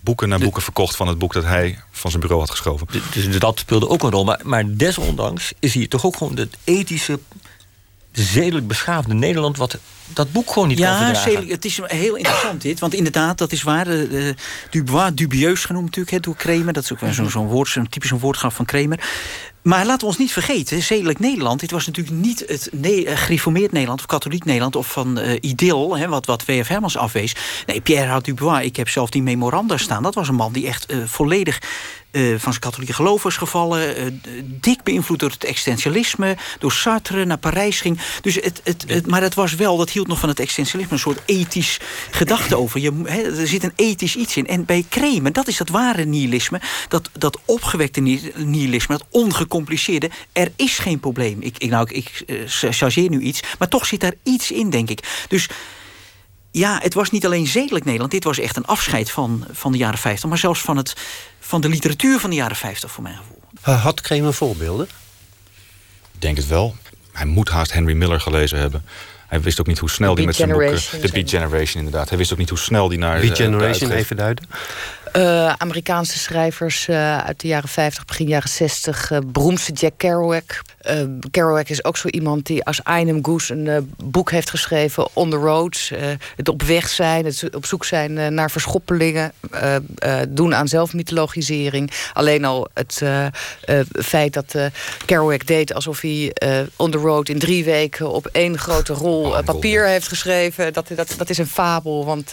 boeken 0.00 0.28
naar 0.28 0.38
boeken 0.38 0.62
verkocht 0.62 0.96
van 0.96 1.08
het 1.08 1.18
boek 1.18 1.32
dat 1.32 1.44
hij 1.44 1.78
van 1.90 2.10
zijn 2.10 2.22
bureau 2.22 2.42
had 2.42 2.50
geschoven. 2.50 2.86
Dus 3.12 3.38
dat 3.38 3.58
speelde 3.58 3.88
ook 3.88 4.02
een 4.02 4.10
rol. 4.10 4.24
Maar, 4.24 4.40
maar 4.44 4.64
desondanks 4.66 5.52
is 5.58 5.74
hier 5.74 5.88
toch 5.88 6.06
ook 6.06 6.16
gewoon 6.16 6.36
het 6.36 6.56
ethische 6.64 7.18
zedelijk 8.16 8.66
beschaafde 8.66 9.14
Nederland... 9.14 9.56
wat 9.56 9.78
dat 10.06 10.32
boek 10.32 10.52
gewoon 10.52 10.68
niet 10.68 10.78
ja, 10.78 10.88
kan 10.88 11.04
verdragen. 11.04 11.46
Ja, 11.46 11.52
het 11.52 11.64
is 11.64 11.80
heel 11.82 12.16
interessant 12.16 12.62
dit. 12.62 12.80
Want 12.80 12.94
inderdaad, 12.94 13.38
dat 13.38 13.52
is 13.52 13.62
waar. 13.62 13.88
Uh, 13.88 14.32
Dubois, 14.70 15.14
dubieus 15.14 15.64
genoemd 15.64 15.84
natuurlijk 15.84 16.10
hè, 16.10 16.20
door 16.20 16.36
Kremer. 16.36 16.72
Dat 16.72 16.82
is 16.82 16.92
ook 16.92 16.98
zo'n 17.10 17.30
zo 17.30 17.44
woord, 17.44 17.68
zo'n 17.68 17.88
typisch 17.88 18.10
een 18.10 18.18
woordgraf 18.18 18.54
van 18.54 18.64
Kremer. 18.64 19.00
Maar 19.62 19.86
laten 19.86 20.00
we 20.00 20.06
ons 20.06 20.18
niet 20.18 20.32
vergeten, 20.32 20.82
zedelijk 20.82 21.18
Nederland... 21.18 21.60
dit 21.60 21.70
was 21.70 21.86
natuurlijk 21.86 22.16
niet 22.16 22.44
het 22.46 22.68
ne 22.72 23.04
uh, 23.04 23.16
gereformeerd 23.16 23.72
Nederland... 23.72 24.00
of 24.00 24.06
katholiek 24.06 24.44
Nederland 24.44 24.76
of 24.76 24.86
van 24.92 25.18
uh, 25.18 25.98
hè, 25.98 26.08
wat, 26.08 26.26
wat 26.26 26.44
W.F. 26.44 26.68
Hermans 26.68 26.96
afwees. 26.96 27.34
Nee, 27.66 27.80
Pierre 27.80 28.20
Dubois, 28.20 28.64
ik 28.64 28.76
heb 28.76 28.88
zelf 28.88 29.10
die 29.10 29.22
memoranda 29.22 29.76
staan. 29.76 30.02
Dat 30.02 30.14
was 30.14 30.28
een 30.28 30.34
man 30.34 30.52
die 30.52 30.66
echt 30.66 30.92
uh, 30.92 30.98
volledig 31.06 31.58
uh, 32.16 32.30
van 32.30 32.52
zijn 32.52 32.58
katholieke 32.58 32.92
geloof 32.92 33.22
was 33.22 33.36
gevallen. 33.36 34.00
Uh, 34.00 34.12
dik 34.44 34.82
beïnvloed 34.82 35.18
door 35.18 35.30
het 35.30 35.44
existentialisme. 35.44 36.36
Door 36.58 36.72
Sartre 36.72 37.24
naar 37.24 37.38
Parijs 37.38 37.80
ging. 37.80 38.00
Dus 38.20 38.34
het, 38.34 38.60
het, 38.64 38.84
het, 38.86 39.06
maar 39.06 39.20
dat 39.20 39.34
was 39.34 39.54
wel, 39.54 39.76
dat 39.76 39.90
hield 39.90 40.06
nog 40.06 40.18
van 40.18 40.28
het 40.28 40.40
existentialisme... 40.40 40.92
een 40.92 40.98
soort 40.98 41.22
ethisch 41.24 41.80
gedachte 42.10 42.56
over. 42.62 42.80
Je, 42.80 42.92
he, 43.04 43.40
er 43.40 43.46
zit 43.46 43.64
een 43.64 43.72
ethisch 43.76 44.16
iets 44.16 44.36
in. 44.36 44.46
En 44.46 44.64
bij 44.64 44.84
Kremen, 44.88 45.32
dat 45.32 45.48
is 45.48 45.56
dat 45.56 45.68
ware 45.68 46.04
nihilisme. 46.04 46.60
Dat, 46.88 47.10
dat 47.12 47.38
opgewekte 47.44 48.00
nihilisme, 48.34 48.96
dat 48.96 49.06
ongecompliceerde. 49.10 50.10
Er 50.32 50.52
is 50.56 50.78
geen 50.78 51.00
probleem. 51.00 51.36
Ik, 51.40 51.58
ik, 51.58 51.70
nou, 51.70 51.88
ik, 51.90 51.96
ik 51.96 52.22
uh, 52.26 52.70
chargeer 52.70 53.10
nu 53.10 53.20
iets. 53.20 53.40
Maar 53.58 53.68
toch 53.68 53.86
zit 53.86 54.00
daar 54.00 54.14
iets 54.22 54.50
in, 54.50 54.70
denk 54.70 54.90
ik. 54.90 55.26
Dus 55.28 55.48
ja, 56.58 56.78
het 56.82 56.94
was 56.94 57.10
niet 57.10 57.26
alleen 57.26 57.46
zedelijk 57.46 57.84
Nederland. 57.84 58.12
Dit 58.12 58.24
was 58.24 58.38
echt 58.38 58.56
een 58.56 58.66
afscheid 58.66 59.10
van, 59.10 59.46
van 59.52 59.72
de 59.72 59.78
jaren 59.78 59.98
50. 59.98 60.28
Maar 60.28 60.38
zelfs 60.38 60.60
van, 60.60 60.76
het, 60.76 60.96
van 61.40 61.60
de 61.60 61.68
literatuur 61.68 62.18
van 62.18 62.30
de 62.30 62.36
jaren 62.36 62.56
50, 62.56 62.90
voor 62.90 63.02
mijn 63.02 63.16
gevoel. 63.16 63.78
Had 63.78 64.00
Kramer 64.00 64.34
voorbeelden? 64.34 64.88
Ik 66.12 66.20
denk 66.20 66.36
het 66.36 66.46
wel. 66.46 66.76
Hij 67.12 67.26
moet 67.26 67.48
haast 67.48 67.72
Henry 67.72 67.94
Miller 67.94 68.20
gelezen 68.20 68.58
hebben. 68.58 68.84
Hij 69.26 69.40
wist 69.40 69.60
ook 69.60 69.66
niet 69.66 69.78
hoe 69.78 69.90
snel 69.90 70.14
hij 70.14 70.24
met 70.24 70.36
zijn 70.36 70.48
boeken... 70.48 70.80
De 71.00 71.08
Beat 71.12 71.30
Generation, 71.30 71.84
inderdaad. 71.84 72.08
Hij 72.08 72.18
wist 72.18 72.32
ook 72.32 72.38
niet 72.38 72.48
hoe 72.48 72.58
snel 72.58 72.88
die 72.88 72.98
naar... 72.98 73.20
Beat 73.20 73.36
Generation, 73.36 73.90
even 73.90 74.16
duiden. 74.16 74.48
Uh, 75.12 75.52
Amerikaanse 75.52 76.18
schrijvers 76.18 76.88
uh, 76.88 77.18
uit 77.18 77.40
de 77.40 77.48
jaren 77.48 77.68
50, 77.68 78.04
begin 78.04 78.26
jaren 78.26 78.48
60. 78.48 79.10
Uh, 79.10 79.18
beroemdste 79.26 79.72
Jack 79.72 79.92
Kerouac. 79.96 80.62
Kerouac 81.30 81.68
is 81.68 81.84
ook 81.84 81.96
zo 81.96 82.08
iemand 82.08 82.46
die 82.46 82.64
als 82.64 82.82
Einem 82.82 83.24
Goose 83.24 83.54
een 83.54 83.94
boek 84.04 84.30
heeft 84.30 84.50
geschreven... 84.50 85.08
On 85.12 85.30
the 85.30 85.36
Road. 85.36 85.90
het 86.36 86.48
op 86.48 86.62
weg 86.62 86.88
zijn, 86.88 87.24
het 87.24 87.54
op 87.54 87.66
zoek 87.66 87.84
zijn 87.84 88.34
naar 88.34 88.50
verschoppelingen. 88.50 89.32
doen 90.28 90.54
aan 90.54 90.68
zelfmythologisering. 90.68 91.90
Alleen 92.12 92.44
al 92.44 92.68
het 92.74 93.02
feit 93.92 94.32
dat 94.32 94.54
Kerouac 95.04 95.46
deed 95.46 95.74
alsof 95.74 96.00
hij 96.00 96.34
On 96.76 96.90
the 96.90 96.98
Road... 96.98 97.28
in 97.28 97.38
drie 97.38 97.64
weken 97.64 98.10
op 98.10 98.26
één 98.26 98.58
grote 98.58 98.92
rol 98.92 99.42
papier 99.42 99.86
heeft 99.86 100.08
geschreven. 100.08 100.72
Dat, 100.72 100.88
dat, 100.94 101.14
dat 101.16 101.30
is 101.30 101.38
een 101.38 101.46
fabel, 101.46 102.04
want 102.04 102.30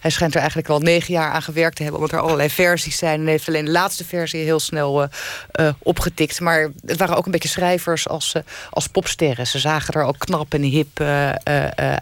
hij 0.00 0.10
schijnt 0.10 0.34
er 0.34 0.40
eigenlijk 0.40 0.68
wel 0.68 0.80
negen 0.80 1.14
jaar 1.14 1.32
aan 1.32 1.42
gewerkt 1.42 1.76
te 1.76 1.82
hebben... 1.82 2.00
om 2.00 2.06
het 2.06 2.17
er 2.18 2.24
allerlei 2.24 2.50
versies 2.50 2.96
zijn. 2.96 3.20
En 3.20 3.26
heeft 3.26 3.48
alleen 3.48 3.64
de 3.64 3.70
laatste 3.70 4.04
versie 4.04 4.42
heel 4.42 4.60
snel 4.60 5.08
opgetikt. 5.78 6.40
Maar 6.40 6.70
het 6.86 6.98
waren 6.98 7.16
ook 7.16 7.26
een 7.26 7.32
beetje 7.32 7.48
schrijvers 7.48 8.08
als, 8.08 8.32
als 8.70 8.86
popsterren. 8.86 9.46
Ze 9.46 9.58
zagen 9.58 9.94
er 9.94 10.02
ook 10.02 10.18
knap 10.18 10.54
en 10.54 10.62
hip 10.62 11.00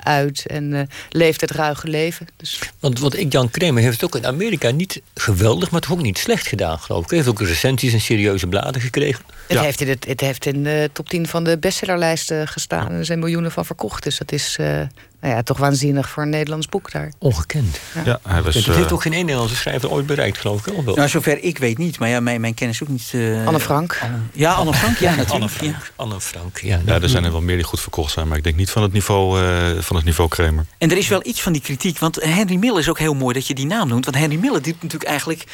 uit. 0.02 0.46
En 0.46 0.88
leefden 1.10 1.48
het 1.48 1.56
ruige 1.56 1.88
leven. 1.88 2.26
Dus... 2.36 2.58
Want, 2.80 2.98
want 2.98 3.18
ik, 3.18 3.32
Jan 3.32 3.50
Kramer 3.50 3.82
heeft 3.82 4.00
het 4.00 4.04
ook 4.04 4.16
in 4.22 4.26
Amerika 4.26 4.70
niet 4.70 5.00
geweldig... 5.14 5.70
maar 5.70 5.80
toch 5.80 5.92
ook 5.92 6.02
niet 6.02 6.18
slecht 6.18 6.46
gedaan, 6.46 6.78
geloof 6.78 7.02
ik. 7.02 7.08
Hij 7.08 7.18
heeft 7.18 7.30
ook 7.30 7.40
recensies 7.40 7.92
en 7.92 8.00
serieuze 8.00 8.46
bladen 8.46 8.80
gekregen. 8.80 9.24
Het, 9.46 9.58
heeft 9.58 9.80
in 9.80 9.88
het, 9.88 10.04
het 10.04 10.20
heeft 10.20 10.46
in 10.46 10.62
de 10.62 10.90
top 10.92 11.08
10 11.08 11.26
van 11.26 11.44
de 11.44 11.58
bestsellerlijsten 11.58 12.48
gestaan. 12.48 12.92
Er 12.92 13.04
zijn 13.04 13.18
miljoenen 13.18 13.52
van 13.52 13.64
verkocht. 13.64 14.02
Dus 14.02 14.18
dat 14.18 14.32
is 14.32 14.56
uh, 14.60 14.80
nou 15.26 15.38
ja, 15.38 15.44
toch 15.44 15.58
waanzinnig 15.58 16.08
voor 16.08 16.22
een 16.22 16.28
Nederlands 16.28 16.68
boek 16.68 16.92
daar. 16.92 17.12
Ongekend. 17.18 17.80
Ja, 18.04 18.20
hij 18.28 18.42
was, 18.42 18.54
het 18.54 18.66
heeft 18.66 18.92
ook 18.92 19.02
geen 19.02 19.12
één 19.12 19.24
Nederlandse 19.24 19.56
schrijver 19.56 19.90
ooit 19.90 20.06
bereikt, 20.06 20.38
geloof 20.38 20.66
ik. 20.66 20.84
Wel. 20.84 20.94
Nou, 20.94 21.08
zover 21.08 21.42
ik 21.42 21.58
weet 21.58 21.78
niet. 21.78 21.98
Maar 21.98 22.08
ja, 22.08 22.20
mijn, 22.20 22.40
mijn 22.40 22.54
kennis 22.54 22.82
ook 22.82 22.88
niet. 22.88 23.12
Uh, 23.14 23.46
Anne 23.46 23.60
Frank. 23.60 23.98
Anne, 24.02 24.18
ja, 24.32 24.52
Anne 24.52 24.74
Frank. 24.74 24.96
Ja, 24.96 25.14
natuurlijk. 25.14 25.32
Anne 25.32 25.48
Frank. 25.48 25.92
Anne 25.96 26.20
Frank 26.20 26.58
ja, 26.60 26.80
ja, 26.84 27.00
er 27.00 27.08
zijn 27.08 27.24
er 27.24 27.32
wel 27.32 27.40
meer 27.40 27.56
die 27.56 27.64
goed 27.64 27.80
verkocht 27.80 28.12
zijn. 28.12 28.28
Maar 28.28 28.36
ik 28.36 28.44
denk 28.44 28.56
niet 28.56 28.70
van 28.70 28.82
het 28.82 28.92
niveau, 28.92 29.42
uh, 29.42 29.78
van 29.78 29.96
het 29.96 30.04
niveau 30.04 30.28
Kramer. 30.28 30.66
En 30.78 30.90
er 30.90 30.96
is 30.96 31.08
wel 31.08 31.26
iets 31.26 31.42
van 31.42 31.52
die 31.52 31.62
kritiek. 31.62 31.98
Want 31.98 32.22
Henry 32.22 32.56
Miller 32.56 32.78
is 32.78 32.88
ook 32.88 32.98
heel 32.98 33.14
mooi 33.14 33.34
dat 33.34 33.46
je 33.46 33.54
die 33.54 33.66
naam 33.66 33.88
noemt. 33.88 34.04
Want 34.04 34.16
Henry 34.16 34.38
Miller 34.38 34.62
doet 34.62 34.82
natuurlijk 34.82 35.10
eigenlijk 35.10 35.44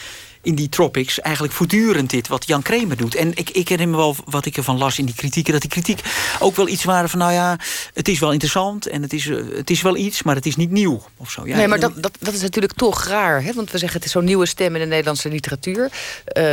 in 0.43 0.55
die 0.55 0.69
tropics 0.69 1.21
eigenlijk 1.21 1.55
voortdurend 1.55 2.11
dit 2.11 2.29
wat 2.29 2.47
Jan 2.47 2.63
Kramer 2.63 2.97
doet. 2.97 3.15
En 3.15 3.31
ik, 3.35 3.51
ik 3.51 3.69
herinner 3.69 3.97
me 3.97 4.03
wel 4.03 4.17
wat 4.25 4.47
ik 4.47 4.57
ervan 4.57 4.79
las 4.79 4.99
in 4.99 5.05
die 5.05 5.15
kritieken... 5.15 5.53
dat 5.53 5.61
die 5.61 5.71
kritiek 5.71 6.01
ook 6.39 6.57
wel 6.57 6.69
iets 6.69 6.85
waren 6.85 7.09
van... 7.09 7.19
nou 7.19 7.33
ja, 7.33 7.59
het 7.95 8.09
is 8.09 8.19
wel 8.19 8.33
interessant 8.33 8.87
en 8.87 9.03
het 9.03 9.13
is, 9.13 9.29
eh, 9.29 9.37
het 9.55 9.71
is 9.71 9.83
wel 9.83 9.97
iets... 9.97 10.23
maar 10.23 10.35
het 10.35 10.47
is 10.47 10.57
niet 10.57 10.71
nieuw 10.71 11.03
of 11.17 11.31
zo. 11.31 11.47
Ja, 11.47 11.57
nee, 11.57 11.69
maar 11.69 11.81
dat, 11.81 12.03
dat, 12.03 12.17
dat 12.21 12.35
is 12.35 12.41
natuurlijk 12.41 12.73
toch 12.73 13.05
raar. 13.05 13.43
Hè? 13.43 13.53
Want 13.53 13.71
we 13.71 13.79
zeggen 13.79 13.97
het 13.97 14.07
is 14.07 14.13
zo'n 14.13 14.25
nieuwe 14.25 14.47
stem 14.47 14.75
in 14.75 14.81
de 14.81 14.87
Nederlandse 14.87 15.29
literatuur... 15.29 15.91
Uh, 16.37 16.53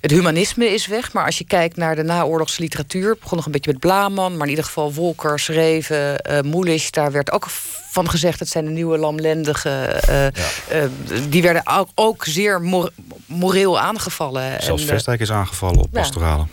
het 0.00 0.10
humanisme 0.10 0.66
is 0.66 0.86
weg, 0.86 1.12
maar 1.12 1.24
als 1.24 1.38
je 1.38 1.44
kijkt 1.44 1.76
naar 1.76 1.96
de 1.96 2.02
naoorlogse 2.02 2.60
literatuur... 2.60 3.16
begon 3.20 3.36
nog 3.36 3.46
een 3.46 3.52
beetje 3.52 3.70
met 3.70 3.80
Blaman, 3.80 4.32
maar 4.32 4.42
in 4.42 4.48
ieder 4.48 4.64
geval 4.64 4.92
Wolkers, 4.92 5.48
Reven, 5.48 6.20
uh, 6.30 6.40
Moelisch... 6.40 6.90
daar 6.90 7.12
werd 7.12 7.32
ook 7.32 7.46
van 7.90 8.10
gezegd, 8.10 8.38
het 8.38 8.48
zijn 8.48 8.64
de 8.64 8.70
nieuwe 8.70 8.98
lamlendigen. 8.98 10.00
Uh, 10.08 10.24
uh, 10.26 10.30
die 11.28 11.42
werden 11.42 11.62
ook, 11.66 11.88
ook 11.94 12.24
zeer 12.24 12.84
moreel 13.26 13.78
aangevallen. 13.78 14.62
Zelfs 14.62 14.84
Vestdijk 14.84 15.20
is 15.20 15.32
aangevallen 15.32 15.78
op 15.78 15.90
pastoralen. 15.90 16.48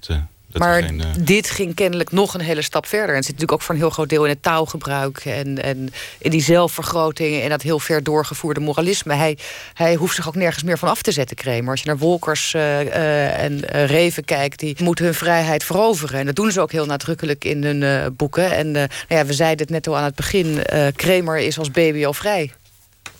Dat, 0.00 0.18
maar 0.52 0.82
geen, 0.82 1.00
uh... 1.00 1.06
dit 1.18 1.50
ging 1.50 1.74
kennelijk 1.74 2.12
nog 2.12 2.34
een 2.34 2.40
hele 2.40 2.62
stap 2.62 2.86
verder. 2.86 3.08
En 3.08 3.14
het 3.14 3.24
zit 3.24 3.34
natuurlijk 3.34 3.60
ook 3.60 3.66
voor 3.66 3.74
een 3.74 3.80
heel 3.80 3.90
groot 3.90 4.08
deel 4.08 4.24
in 4.24 4.30
het 4.30 4.42
taalgebruik... 4.42 5.18
en, 5.24 5.62
en 5.62 5.92
in 6.18 6.30
die 6.30 6.42
zelfvergroting 6.42 7.42
en 7.42 7.48
dat 7.48 7.62
heel 7.62 7.78
ver 7.78 8.02
doorgevoerde 8.02 8.60
moralisme. 8.60 9.14
Hij, 9.14 9.38
hij 9.74 9.94
hoeft 9.94 10.14
zich 10.14 10.28
ook 10.28 10.34
nergens 10.34 10.64
meer 10.64 10.78
van 10.78 10.88
af 10.88 11.02
te 11.02 11.12
zetten, 11.12 11.36
Kramer. 11.36 11.70
Als 11.70 11.80
je 11.80 11.86
naar 11.86 11.98
Wolkers 11.98 12.54
uh, 12.54 12.80
uh, 12.80 13.42
en 13.42 13.60
Reven 13.86 14.24
kijkt... 14.24 14.58
die 14.58 14.76
moeten 14.78 15.04
hun 15.04 15.14
vrijheid 15.14 15.64
veroveren. 15.64 16.18
En 16.18 16.26
dat 16.26 16.36
doen 16.36 16.52
ze 16.52 16.60
ook 16.60 16.72
heel 16.72 16.86
nadrukkelijk 16.86 17.44
in 17.44 17.64
hun 17.64 18.14
boeken. 18.16 18.52
En 18.52 18.70
nou 18.70 18.88
ja, 19.08 19.26
we 19.26 19.32
zeiden 19.32 19.66
het 19.66 19.74
net 19.74 19.86
al 19.86 19.96
aan 19.96 20.04
het 20.04 20.14
begin... 20.14 20.62
Kramer 20.96 21.38
is 21.38 21.58
als 21.58 21.70
baby 21.70 22.06
al 22.06 22.14
vrij. 22.14 22.52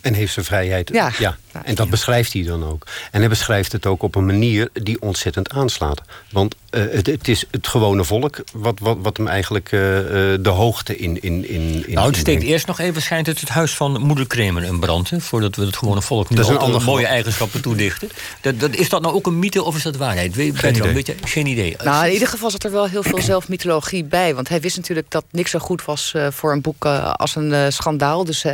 En 0.00 0.14
heeft 0.14 0.32
zijn 0.32 0.44
vrijheid. 0.44 0.90
Ja. 0.92 1.10
ja. 1.18 1.36
En 1.64 1.74
dat 1.74 1.90
beschrijft 1.90 2.32
hij 2.32 2.42
dan 2.42 2.64
ook. 2.64 2.86
En 3.10 3.20
hij 3.20 3.28
beschrijft 3.28 3.72
het 3.72 3.86
ook 3.86 4.02
op 4.02 4.14
een 4.14 4.26
manier 4.26 4.68
die 4.72 5.00
ontzettend 5.00 5.50
aanslaat. 5.50 6.00
Want 6.30 6.54
uh, 6.70 6.82
het, 6.90 7.06
het, 7.06 7.28
is 7.28 7.44
het 7.50 7.68
gewone 7.68 8.04
volk 8.04 8.42
wat, 8.52 8.78
wat, 8.78 8.96
wat 9.00 9.16
hem 9.16 9.28
eigenlijk 9.28 9.72
uh, 9.72 9.80
de 9.80 10.48
hoogte 10.48 10.96
in... 10.96 11.22
in, 11.22 11.48
in, 11.48 11.84
nou, 11.88 12.06
het 12.06 12.16
steekt 12.16 12.42
eerst 12.42 12.66
nog 12.66 12.78
even, 12.78 13.02
schijnt 13.02 13.26
het 13.26 13.40
het 13.40 13.48
huis 13.48 13.74
van 13.74 14.00
moeder 14.00 14.26
Kremer 14.26 14.62
in 14.62 14.80
brand... 14.80 15.10
Hè, 15.10 15.20
voordat 15.20 15.56
we 15.56 15.64
het 15.64 15.76
gewone 15.76 16.02
volk 16.02 16.30
nu 16.30 16.42
al 16.42 16.58
andere 16.58 16.84
mooie 16.84 17.06
eigenschappen 17.06 17.62
toedichten. 17.62 18.08
Dat, 18.40 18.60
dat, 18.60 18.74
is 18.74 18.88
dat 18.88 19.02
nou 19.02 19.14
ook 19.14 19.26
een 19.26 19.38
mythe 19.38 19.62
of 19.62 19.76
is 19.76 19.82
dat 19.82 19.96
waarheid? 19.96 20.34
Weet, 20.34 20.58
geen, 20.58 20.76
idee. 20.76 20.92
Beetje, 20.92 21.14
geen 21.24 21.46
idee. 21.46 21.76
Nou, 21.84 22.06
in 22.06 22.12
ieder 22.12 22.28
geval 22.28 22.50
zat 22.50 22.64
er 22.64 22.72
wel 22.72 22.88
heel 22.88 23.02
veel 23.02 23.22
zelfmythologie 23.22 24.04
bij. 24.04 24.34
Want 24.34 24.48
hij 24.48 24.60
wist 24.60 24.76
natuurlijk 24.76 25.10
dat 25.10 25.24
niks 25.30 25.50
zo 25.50 25.58
goed 25.58 25.84
was 25.84 26.12
uh, 26.16 26.26
voor 26.30 26.52
een 26.52 26.60
boek 26.60 26.86
als 26.86 27.36
een 27.36 27.72
schandaal. 27.72 28.24
Dus 28.24 28.44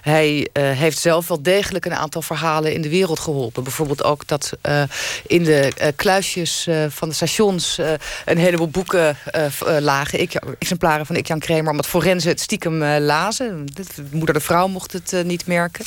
hij 0.00 0.48
heeft 0.52 0.98
zelf 0.98 1.28
wel 1.28 1.42
degelijk 1.42 1.84
een 1.84 1.94
aantal 1.94 2.22
verhalen 2.22 2.45
in 2.54 2.80
de 2.80 2.88
wereld 2.88 3.20
geholpen. 3.20 3.62
Bijvoorbeeld 3.62 4.04
ook 4.04 4.26
dat 4.26 4.52
in 5.26 5.44
de 5.44 5.92
kluisjes 5.96 6.68
van 6.88 7.08
de 7.08 7.14
stations 7.14 7.78
een 8.24 8.38
heleboel 8.38 8.68
boeken 8.68 9.16
lagen. 9.80 10.20
Ik, 10.20 10.34
exemplaren 10.58 11.06
van 11.06 11.16
Ik-Jan 11.16 11.38
Kramer. 11.38 11.70
Omdat 11.70 11.86
forensen 11.86 12.30
het 12.30 12.40
stiekem 12.40 12.84
lazen. 12.84 13.66
De 13.74 13.84
moeder 14.10 14.34
de 14.34 14.40
vrouw 14.40 14.68
mocht 14.68 14.92
het 14.92 15.24
niet 15.24 15.46
merken. 15.46 15.84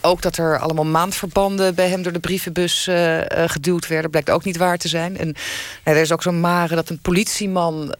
ook 0.00 0.22
dat 0.22 0.36
er 0.36 0.58
allemaal 0.58 0.84
maandverbanden 0.84 1.74
bij 1.74 1.88
hem 1.88 2.02
door 2.02 2.12
de 2.12 2.18
brievenbus 2.18 2.88
geduwd 3.46 3.86
werden. 3.86 4.10
Blijkt 4.10 4.30
ook 4.30 4.44
niet 4.44 4.56
waar 4.56 4.78
te 4.78 4.88
zijn. 4.88 5.18
En 5.18 5.34
er 5.82 5.96
is 5.96 6.12
ook 6.12 6.22
zo'n 6.22 6.40
mare 6.40 6.74
dat 6.74 6.88
een 6.88 7.00
politieman 7.00 7.94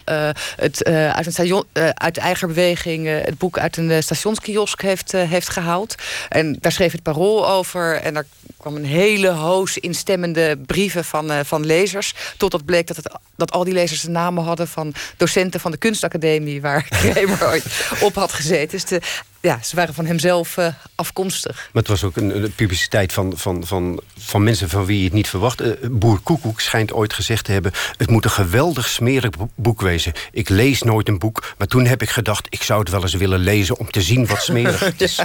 het, 0.56 0.84
uit, 0.84 1.26
een 1.26 1.32
station, 1.32 1.64
uit 1.94 2.16
eigen 2.18 2.48
beweging 2.48 3.06
het 3.06 3.38
boek 3.38 3.58
uit 3.58 3.76
een 3.76 4.02
stationskiosk 4.02 4.82
heeft, 4.82 5.12
heeft 5.12 5.48
gehaald. 5.48 5.94
En 6.28 6.56
daar 6.60 6.72
schreef 6.72 6.92
het 6.92 7.02
parool 7.02 7.47
over. 7.48 7.94
En 7.94 8.14
daar 8.14 8.26
kwam 8.56 8.76
een 8.76 8.84
hele 8.84 9.28
hoos 9.28 9.78
instemmende 9.78 10.58
brieven 10.66 11.04
van, 11.04 11.44
van 11.44 11.66
lezers. 11.66 12.14
Totdat 12.36 12.64
bleek 12.64 12.86
dat, 12.86 12.96
het, 12.96 13.10
dat 13.36 13.52
al 13.52 13.64
die 13.64 13.74
lezers 13.74 14.00
de 14.00 14.10
namen 14.10 14.44
hadden 14.44 14.68
van 14.68 14.94
docenten 15.16 15.60
van 15.60 15.70
de 15.70 15.76
kunstacademie 15.76 16.60
waar 16.60 16.88
Kramer 17.00 17.46
ooit 17.46 17.64
op 18.00 18.14
had 18.14 18.32
gezeten. 18.32 18.68
Dus 18.68 18.84
de, 18.84 19.00
ja, 19.40 19.58
ze 19.62 19.76
waren 19.76 19.94
van 19.94 20.06
hemzelf 20.06 20.56
uh, 20.56 20.66
afkomstig. 20.94 21.56
Maar 21.56 21.82
het 21.82 21.90
was 21.90 22.04
ook 22.04 22.16
een, 22.16 22.42
een, 22.42 22.52
publiciteit 22.54 23.12
van, 23.12 23.32
van, 23.36 23.66
van, 23.66 24.00
van 24.18 24.42
mensen 24.42 24.68
van 24.68 24.84
wie 24.84 24.98
je 24.98 25.04
het 25.04 25.12
niet 25.12 25.28
verwacht. 25.28 25.62
Uh, 25.62 25.72
Boer 25.90 26.18
Koekoek 26.20 26.60
schijnt 26.60 26.92
ooit 26.92 27.12
gezegd 27.12 27.44
te 27.44 27.52
hebben... 27.52 27.72
het 27.96 28.10
moet 28.10 28.24
een 28.24 28.30
geweldig 28.30 28.88
smerig 28.88 29.30
boek 29.54 29.80
wezen. 29.80 30.12
Ik 30.32 30.48
lees 30.48 30.82
nooit 30.82 31.08
een 31.08 31.18
boek, 31.18 31.54
maar 31.58 31.66
toen 31.66 31.86
heb 31.86 32.02
ik 32.02 32.10
gedacht... 32.10 32.46
ik 32.48 32.62
zou 32.62 32.80
het 32.80 32.90
wel 32.90 33.02
eens 33.02 33.14
willen 33.14 33.38
lezen 33.38 33.78
om 33.78 33.90
te 33.90 34.02
zien 34.02 34.26
wat 34.26 34.42
smerig 34.42 34.92
is. 35.00 35.20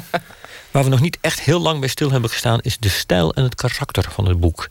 Waar 0.74 0.84
we 0.84 0.90
nog 0.90 1.02
niet 1.02 1.18
echt 1.22 1.42
heel 1.42 1.60
lang 1.60 1.80
bij 1.80 1.90
stil 1.90 2.12
hebben 2.12 2.30
gestaan... 2.30 2.60
is 2.62 2.78
de 2.78 2.90
stijl 2.90 3.34
en 3.34 3.44
het 3.44 3.56
karakter 3.56 4.12
van 4.12 4.28
het 4.28 4.40
boek. 4.40 4.68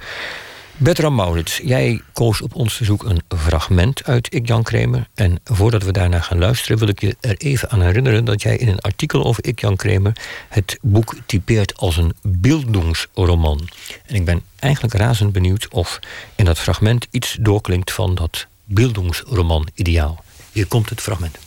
Bertram 0.76 1.14
Maurits, 1.14 1.60
jij 1.64 2.02
koos 2.12 2.40
op 2.40 2.54
ons 2.54 2.74
verzoek 2.74 3.04
een 3.04 3.22
fragment 3.38 4.04
uit 4.04 4.34
Ik 4.34 4.46
Jan 4.46 4.62
Kramer. 4.62 5.08
En 5.14 5.40
voordat 5.44 5.82
we 5.82 5.92
daarna 5.92 6.20
gaan 6.20 6.38
luisteren, 6.38 6.78
wil 6.78 6.88
ik 6.88 7.00
je 7.00 7.16
er 7.20 7.36
even 7.36 7.70
aan 7.70 7.82
herinneren 7.82 8.24
dat 8.24 8.42
jij 8.42 8.56
in 8.56 8.68
een 8.68 8.80
artikel 8.80 9.24
over 9.24 9.44
Ik 9.44 9.60
Jan 9.60 9.76
Kramer 9.76 10.12
het 10.48 10.78
boek 10.80 11.14
typeert 11.26 11.76
als 11.76 11.96
een 11.96 12.14
beeldungsroman. 12.22 13.68
En 14.06 14.14
ik 14.14 14.24
ben 14.24 14.42
eigenlijk 14.58 14.94
razend 14.94 15.32
benieuwd 15.32 15.68
of 15.68 15.98
in 16.36 16.44
dat 16.44 16.58
fragment 16.58 17.06
iets 17.10 17.36
doorklinkt 17.40 17.92
van 17.92 18.14
dat 18.14 18.46
beeldungsroman-ideaal. 18.64 20.24
Hier 20.52 20.66
komt 20.66 20.88
het 20.88 21.00
fragment. 21.00 21.38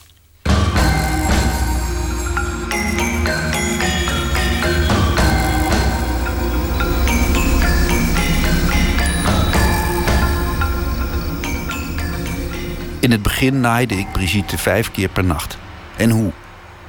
In 13.05 13.11
het 13.11 13.21
begin 13.21 13.59
naaide 13.59 13.95
ik 13.95 14.11
Brigitte 14.11 14.57
vijf 14.57 14.91
keer 14.91 15.09
per 15.09 15.23
nacht. 15.23 15.57
En 15.97 16.09
hoe? 16.09 16.31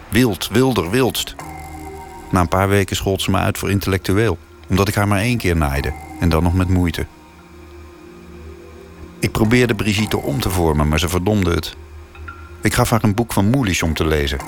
Wild, 0.09 0.48
wilder, 0.48 0.90
wildst. 0.90 1.35
Na 2.31 2.40
een 2.40 2.48
paar 2.48 2.68
weken 2.68 2.96
schold 2.96 3.22
ze 3.22 3.31
me 3.31 3.37
uit 3.37 3.59
voor 3.59 3.70
intellectueel, 3.70 4.38
omdat 4.68 4.88
ik 4.88 4.94
haar 4.94 5.09
maar 5.09 5.20
één 5.20 5.38
keer 5.38 5.57
naaide 5.57 5.92
en 6.20 6.29
dan 6.29 6.42
nog 6.42 6.55
met 6.55 6.68
moeite. 6.68 7.07
Ik 9.18 9.33
probeerde 9.33 9.74
Brigitte 9.74 10.16
om 10.16 10.40
te 10.40 10.50
vormen, 10.50 10.88
maar 10.88 10.98
ze 10.98 11.09
verdomde 11.09 11.50
het. 11.50 11.76
Ik 12.62 12.74
gaf 12.74 12.90
haar 12.90 13.05
een 13.05 13.14
boek 13.14 13.33
van 13.33 13.50
Moelisch 13.50 13.83
om 13.83 13.94
te 13.94 14.07
lezen, 14.07 14.38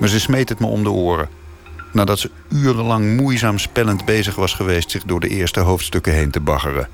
maar 0.00 0.08
ze 0.08 0.20
smeet 0.20 0.48
het 0.48 0.58
me 0.58 0.66
om 0.66 0.82
de 0.82 0.90
oren. 0.90 1.28
Nadat 1.92 2.18
ze 2.18 2.30
urenlang 2.48 3.16
moeizaam 3.16 3.58
spellend 3.58 4.04
bezig 4.04 4.34
was 4.34 4.54
geweest 4.54 4.90
zich 4.90 5.04
door 5.04 5.20
de 5.20 5.28
eerste 5.28 5.60
hoofdstukken 5.60 6.12
heen 6.12 6.30
te 6.30 6.40
baggeren. 6.40 6.88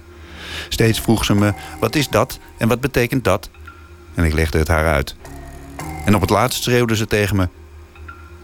Steeds 0.68 1.01
vroeg 1.01 1.25
ze 1.25 1.35
me: 1.35 1.53
wat 1.81 1.95
is 1.95 2.09
dat 2.09 2.38
en 2.59 2.68
wat 2.68 2.81
betekent 2.81 3.25
dat? 3.25 3.51
En 4.14 4.25
ik 4.25 4.33
legde 4.33 4.59
het 4.59 4.68
haar 4.68 4.92
uit. 4.92 5.16
En 6.05 6.14
op 6.14 6.20
het 6.20 6.31
laatst 6.31 6.62
schreeuwde 6.62 6.96
ze 6.96 7.07
tegen 7.07 7.37
me... 7.37 7.48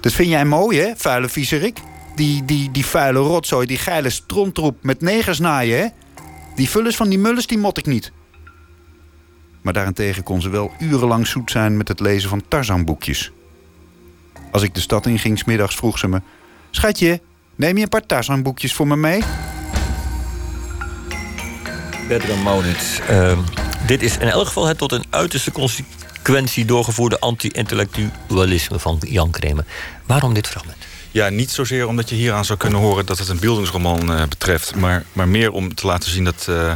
Dat 0.00 0.12
vind 0.12 0.28
jij 0.28 0.44
mooi, 0.44 0.78
hè, 0.81 0.92
vuile 0.96 1.28
viezerik? 1.28 1.81
Die, 2.14 2.44
die, 2.44 2.70
die 2.70 2.87
vuile 2.87 3.18
rotzooi, 3.18 3.66
die 3.66 3.78
geile 3.78 4.11
strontroep 4.11 4.83
met 4.83 5.00
negers 5.00 5.38
naaien, 5.38 5.78
hè? 5.78 5.87
Die 6.54 6.70
vullers 6.70 6.96
van 6.96 7.09
die 7.09 7.18
mullers, 7.18 7.46
die 7.46 7.59
mot 7.59 7.78
ik 7.78 7.87
niet. 7.87 8.12
Maar 9.62 9.72
daarentegen 9.72 10.22
kon 10.22 10.40
ze 10.40 10.48
wel 10.48 10.72
urenlang 10.78 11.26
zoet 11.26 11.50
zijn 11.50 11.76
met 11.76 11.88
het 11.88 12.00
lezen 12.00 12.28
van 12.28 12.42
Tarzanboekjes. 12.48 13.33
Als 14.52 14.62
ik 14.62 14.74
de 14.74 14.81
stad 14.81 15.07
in 15.07 15.18
ging, 15.18 15.38
smiddags 15.38 15.74
vroeg 15.76 15.98
ze 15.98 16.09
me... 16.09 16.22
Schatje, 16.70 17.20
neem 17.57 17.76
je 17.76 17.83
een 17.83 17.88
paar 17.88 18.07
Tarzanboekjes 18.07 18.74
voor 18.74 18.87
me 18.87 18.96
mee? 18.96 19.22
Maunitz, 22.42 23.00
uh, 23.11 23.38
dit 23.88 24.03
is 24.03 24.18
in 24.18 24.29
elk 24.29 24.46
geval 24.46 24.66
het 24.66 24.79
tot 24.79 24.92
een 24.92 25.05
uiterste 25.11 25.53
consequentie 25.53 26.64
doorgevoerde 26.64 27.20
anti-intellectualisme 27.20 28.79
van 28.79 28.98
Jan 29.07 29.31
Kramer. 29.31 29.64
Waarom 30.07 30.35
dit 30.35 30.46
fragment? 30.46 30.77
Ja, 31.11 31.29
niet 31.29 31.51
zozeer 31.51 31.87
omdat 31.87 32.09
je 32.09 32.14
hieraan 32.14 32.44
zou 32.44 32.59
kunnen 32.59 32.81
horen 32.81 33.07
dat 33.07 33.18
het 33.18 33.29
een 33.29 33.38
beeldingsroman 33.38 34.12
uh, 34.12 34.22
betreft. 34.29 34.74
Maar, 34.74 35.05
maar 35.12 35.29
meer 35.29 35.51
om 35.53 35.74
te 35.74 35.87
laten 35.87 36.11
zien 36.11 36.24
dat 36.24 36.46
uh, 36.51 36.72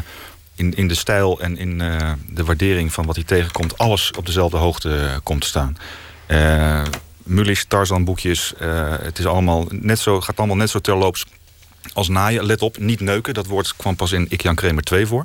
in, 0.54 0.74
in 0.74 0.88
de 0.88 0.94
stijl 0.94 1.40
en 1.40 1.58
in 1.58 1.80
uh, 1.80 2.12
de 2.28 2.44
waardering 2.44 2.92
van 2.92 3.06
wat 3.06 3.14
hij 3.14 3.24
tegenkomt... 3.24 3.78
alles 3.78 4.10
op 4.18 4.26
dezelfde 4.26 4.56
hoogte 4.56 5.20
komt 5.22 5.40
te 5.40 5.46
staan. 5.46 5.76
Mulisch, 7.22 7.64
Tarzan 7.68 8.04
boekjes, 8.04 8.52
het 9.02 9.18
is 9.18 9.26
allemaal 9.26 9.66
net 9.70 9.98
zo, 9.98 10.20
gaat 10.20 10.38
allemaal 10.38 10.56
net 10.56 10.70
zo 10.70 10.78
terloops 10.78 11.24
als 11.92 12.08
naaien. 12.08 12.44
Let 12.44 12.62
op, 12.62 12.78
niet 12.78 13.00
neuken. 13.00 13.34
Dat 13.34 13.46
woord 13.46 13.76
kwam 13.76 13.96
pas 13.96 14.12
in 14.12 14.26
Ik 14.28 14.42
Jan 14.42 14.54
Kramer 14.54 14.82
2 14.82 15.06
voor. 15.06 15.24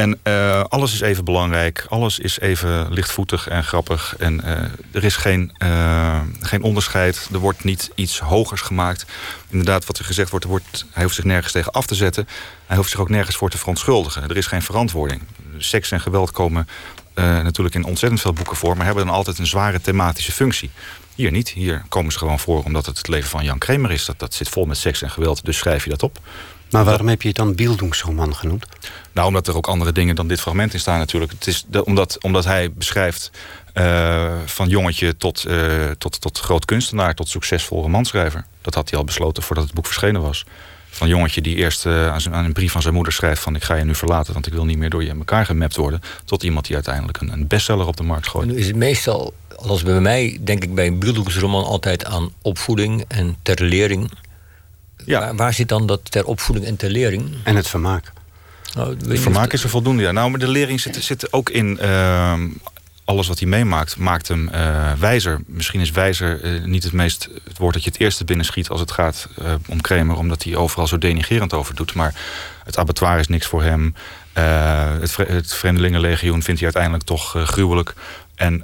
En 0.00 0.18
uh, 0.24 0.64
alles 0.68 0.92
is 0.92 1.00
even 1.00 1.24
belangrijk. 1.24 1.86
Alles 1.88 2.18
is 2.18 2.38
even 2.38 2.92
lichtvoetig 2.92 3.48
en 3.48 3.64
grappig. 3.64 4.14
En 4.18 4.40
uh, 4.44 4.50
er 4.92 5.04
is 5.04 5.16
geen, 5.16 5.52
uh, 5.62 6.20
geen 6.40 6.62
onderscheid. 6.62 7.28
Er 7.32 7.38
wordt 7.38 7.64
niet 7.64 7.90
iets 7.94 8.18
hogers 8.18 8.60
gemaakt. 8.60 9.06
Inderdaad, 9.48 9.86
wat 9.86 9.98
er 9.98 10.04
gezegd 10.04 10.30
wordt, 10.30 10.44
wordt, 10.44 10.86
hij 10.90 11.02
hoeft 11.02 11.14
zich 11.14 11.24
nergens 11.24 11.52
tegen 11.52 11.72
af 11.72 11.86
te 11.86 11.94
zetten. 11.94 12.28
Hij 12.66 12.76
hoeft 12.76 12.90
zich 12.90 13.00
ook 13.00 13.08
nergens 13.08 13.36
voor 13.36 13.50
te 13.50 13.58
verontschuldigen. 13.58 14.22
Er 14.22 14.36
is 14.36 14.46
geen 14.46 14.62
verantwoording. 14.62 15.22
Seks 15.58 15.90
en 15.90 16.00
geweld 16.00 16.30
komen 16.30 16.68
natuurlijk 17.14 17.74
in 17.74 17.84
ontzettend 17.84 18.20
veel 18.20 18.32
boeken 18.32 18.56
voor... 18.56 18.76
maar 18.76 18.86
hebben 18.86 19.06
dan 19.06 19.14
altijd 19.14 19.38
een 19.38 19.46
zware 19.46 19.80
thematische 19.80 20.32
functie. 20.32 20.70
Hier 21.14 21.30
niet. 21.30 21.48
Hier 21.48 21.84
komen 21.88 22.12
ze 22.12 22.18
gewoon 22.18 22.38
voor 22.38 22.62
omdat 22.64 22.86
het 22.86 22.98
het 22.98 23.08
leven 23.08 23.30
van 23.30 23.44
Jan 23.44 23.58
Kramer 23.58 23.90
is. 23.90 24.04
Dat, 24.04 24.18
dat 24.18 24.34
zit 24.34 24.48
vol 24.48 24.64
met 24.64 24.76
seks 24.76 25.02
en 25.02 25.10
geweld, 25.10 25.44
dus 25.44 25.58
schrijf 25.58 25.84
je 25.84 25.90
dat 25.90 26.02
op. 26.02 26.18
Maar 26.70 26.84
waarom 26.84 27.08
heb 27.08 27.22
je 27.22 27.28
het 27.28 27.36
dan 27.36 27.54
Bildungsroman 27.54 28.36
genoemd? 28.36 28.66
Nou, 29.12 29.26
omdat 29.26 29.46
er 29.46 29.56
ook 29.56 29.66
andere 29.66 29.92
dingen 29.92 30.14
dan 30.14 30.28
dit 30.28 30.40
fragment 30.40 30.72
in 30.72 30.80
staan 30.80 30.98
natuurlijk. 30.98 31.32
Het 31.32 31.46
is 31.46 31.64
de, 31.68 31.84
omdat, 31.84 32.22
omdat 32.22 32.44
hij 32.44 32.72
beschrijft 32.72 33.30
uh, 33.74 34.32
van 34.44 34.68
jongetje 34.68 35.16
tot, 35.16 35.44
uh, 35.48 35.90
tot, 35.98 36.20
tot 36.20 36.38
groot 36.38 36.64
kunstenaar... 36.64 37.14
tot 37.14 37.28
succesvol 37.28 37.82
romanschrijver. 37.82 38.44
Dat 38.60 38.74
had 38.74 38.90
hij 38.90 38.98
al 38.98 39.04
besloten 39.04 39.42
voordat 39.42 39.64
het 39.64 39.74
boek 39.74 39.86
verschenen 39.86 40.20
was. 40.20 40.44
Van 40.90 41.08
jongetje 41.08 41.40
die 41.40 41.56
eerst 41.56 41.86
uh, 41.86 42.12
aan, 42.12 42.20
zijn, 42.20 42.34
aan, 42.34 42.44
een 42.44 42.52
brief 42.52 42.72
van 42.72 42.82
zijn 42.82 42.94
moeder 42.94 43.12
schrijft... 43.12 43.42
van 43.42 43.54
ik 43.54 43.64
ga 43.64 43.74
je 43.74 43.84
nu 43.84 43.94
verlaten, 43.94 44.32
want 44.32 44.46
ik 44.46 44.52
wil 44.52 44.64
niet 44.64 44.78
meer 44.78 44.90
door 44.90 45.02
je 45.02 45.08
in 45.08 45.18
elkaar 45.18 45.46
gemapt 45.46 45.76
worden... 45.76 46.00
tot 46.24 46.42
iemand 46.42 46.66
die 46.66 46.74
uiteindelijk 46.74 47.20
een, 47.20 47.32
een 47.32 47.46
bestseller 47.46 47.86
op 47.86 47.96
de 47.96 48.02
markt 48.02 48.28
gooit. 48.28 48.48
Nu 48.48 48.56
is 48.56 48.66
het 48.66 48.76
meestal, 48.76 49.34
als 49.56 49.82
bij 49.82 50.00
mij, 50.00 50.38
denk 50.40 50.62
ik 50.62 50.74
bij 50.74 50.86
een 50.86 50.98
Bildungsroman... 50.98 51.64
altijd 51.64 52.04
aan 52.04 52.32
opvoeding 52.42 53.04
en 53.08 53.36
ter 53.42 53.62
lering... 53.62 54.10
Ja. 55.04 55.20
Waar, 55.20 55.36
waar, 55.36 55.52
zit 55.52 55.68
dan 55.68 55.86
dat 55.86 56.10
ter 56.10 56.24
opvoeding 56.24 56.66
en 56.66 56.76
ter 56.76 56.90
lering? 56.90 57.34
En 57.44 57.56
het 57.56 57.68
vermaak. 57.68 58.12
Het 58.74 59.20
vermaak 59.20 59.52
is 59.52 59.62
er 59.62 59.68
voldoende, 59.68 60.02
ja. 60.02 60.12
Nou, 60.12 60.30
maar 60.30 60.38
de 60.38 60.48
lering 60.48 60.80
zit, 60.80 61.04
zit 61.04 61.32
ook 61.32 61.50
in... 61.50 61.78
Uh, 61.82 62.34
alles 63.04 63.28
wat 63.28 63.38
hij 63.38 63.48
meemaakt, 63.48 63.96
maakt 63.96 64.28
hem 64.28 64.50
uh, 64.54 64.92
wijzer. 64.92 65.40
Misschien 65.46 65.80
is 65.80 65.90
wijzer 65.90 66.44
uh, 66.44 66.64
niet 66.64 66.82
het, 66.82 66.92
meest, 66.92 67.28
het 67.44 67.58
woord 67.58 67.74
dat 67.74 67.84
je 67.84 67.90
het 67.90 68.00
eerste 68.00 68.24
binnenschiet... 68.24 68.68
als 68.68 68.80
het 68.80 68.90
gaat 68.90 69.28
uh, 69.42 69.54
om 69.68 69.80
Kramer, 69.80 70.16
omdat 70.16 70.42
hij 70.42 70.56
overal 70.56 70.86
zo 70.86 70.98
denigerend 70.98 71.52
over 71.52 71.74
doet. 71.74 71.94
Maar 71.94 72.14
het 72.64 72.78
abattoir 72.78 73.18
is 73.18 73.28
niks 73.28 73.46
voor 73.46 73.62
hem. 73.62 73.94
het, 74.32 75.16
het 75.16 75.54
Vreemdelingenlegioen 75.54 76.42
vindt 76.42 76.60
hij 76.60 76.70
uiteindelijk 76.74 77.04
toch 77.04 77.36
gruwelijk. 77.44 77.94
En 78.34 78.62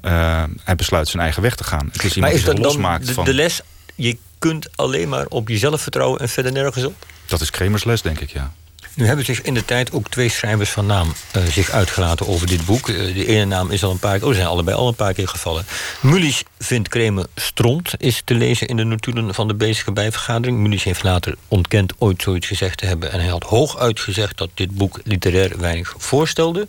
hij 0.64 0.77
besluit 0.77 1.09
zijn 1.09 1.23
eigen 1.23 1.42
weg 1.42 1.55
te 1.55 1.64
gaan. 1.64 1.88
Het 1.92 2.05
is 2.05 2.16
iemand 2.16 2.21
maar 2.21 2.42
is 2.42 2.47
die 2.47 2.57
zich 2.57 2.64
losmaakt 2.64 3.07
de, 3.07 3.12
van... 3.12 3.25
de 3.25 3.35
les... 3.35 3.61
Je 3.95 4.16
kunt 4.38 4.69
alleen 4.75 5.09
maar 5.09 5.27
op 5.29 5.49
jezelf 5.49 5.81
vertrouwen 5.81 6.21
en 6.21 6.29
verder 6.29 6.53
nergens 6.53 6.85
op? 6.85 7.07
Dat 7.27 7.40
is 7.40 7.51
Kremers 7.51 7.85
les, 7.85 8.03
denk 8.03 8.21
ik, 8.21 8.31
ja. 8.31 8.53
Nu 8.97 9.07
hebben 9.07 9.25
zich 9.25 9.43
in 9.43 9.55
de 9.55 9.65
tijd 9.65 9.93
ook 9.93 10.09
twee 10.09 10.29
schrijvers 10.29 10.71
van 10.71 10.87
naam 10.87 11.13
uh, 11.37 11.45
zich 11.45 11.71
uitgelaten 11.71 12.27
over 12.27 12.47
dit 12.47 12.65
boek. 12.65 12.89
Uh, 12.89 13.15
de 13.15 13.27
ene 13.27 13.45
naam 13.45 13.71
is 13.71 13.85
al 13.85 13.91
een 13.91 13.99
paar 13.99 14.19
keer, 14.19 14.29
oh, 14.29 14.35
zijn 14.35 14.47
allebei 14.47 14.77
al 14.77 14.89
een 14.89 14.95
paar 14.95 15.13
keer 15.13 15.29
gevallen. 15.29 15.67
Mulisch 16.01 16.43
vindt 16.59 16.89
Kremer 16.89 17.27
stront, 17.35 17.95
is 17.99 18.23
te 18.25 18.35
lezen 18.35 18.69
in 18.69 18.77
de 18.77 18.85
notulen 18.85 19.35
van 19.35 19.49
de 19.49 19.55
bezige 19.55 19.93
bijvergadering. 19.93 20.59
Mulisch 20.59 20.85
heeft 20.85 21.03
later 21.03 21.35
ontkend 21.49 21.93
ooit 21.99 22.23
zoiets 22.23 22.47
gezegd 22.47 22.79
te 22.79 22.87
hebben. 22.87 23.13
En 23.13 23.21
hij 23.21 23.29
had 23.29 23.45
hooguit 23.45 24.01
gezegd 24.01 24.39
dat 24.39 24.51
dit 24.55 24.71
boek 24.71 25.01
literair 25.05 25.59
weinig 25.59 25.95
voorstelde. 25.99 26.67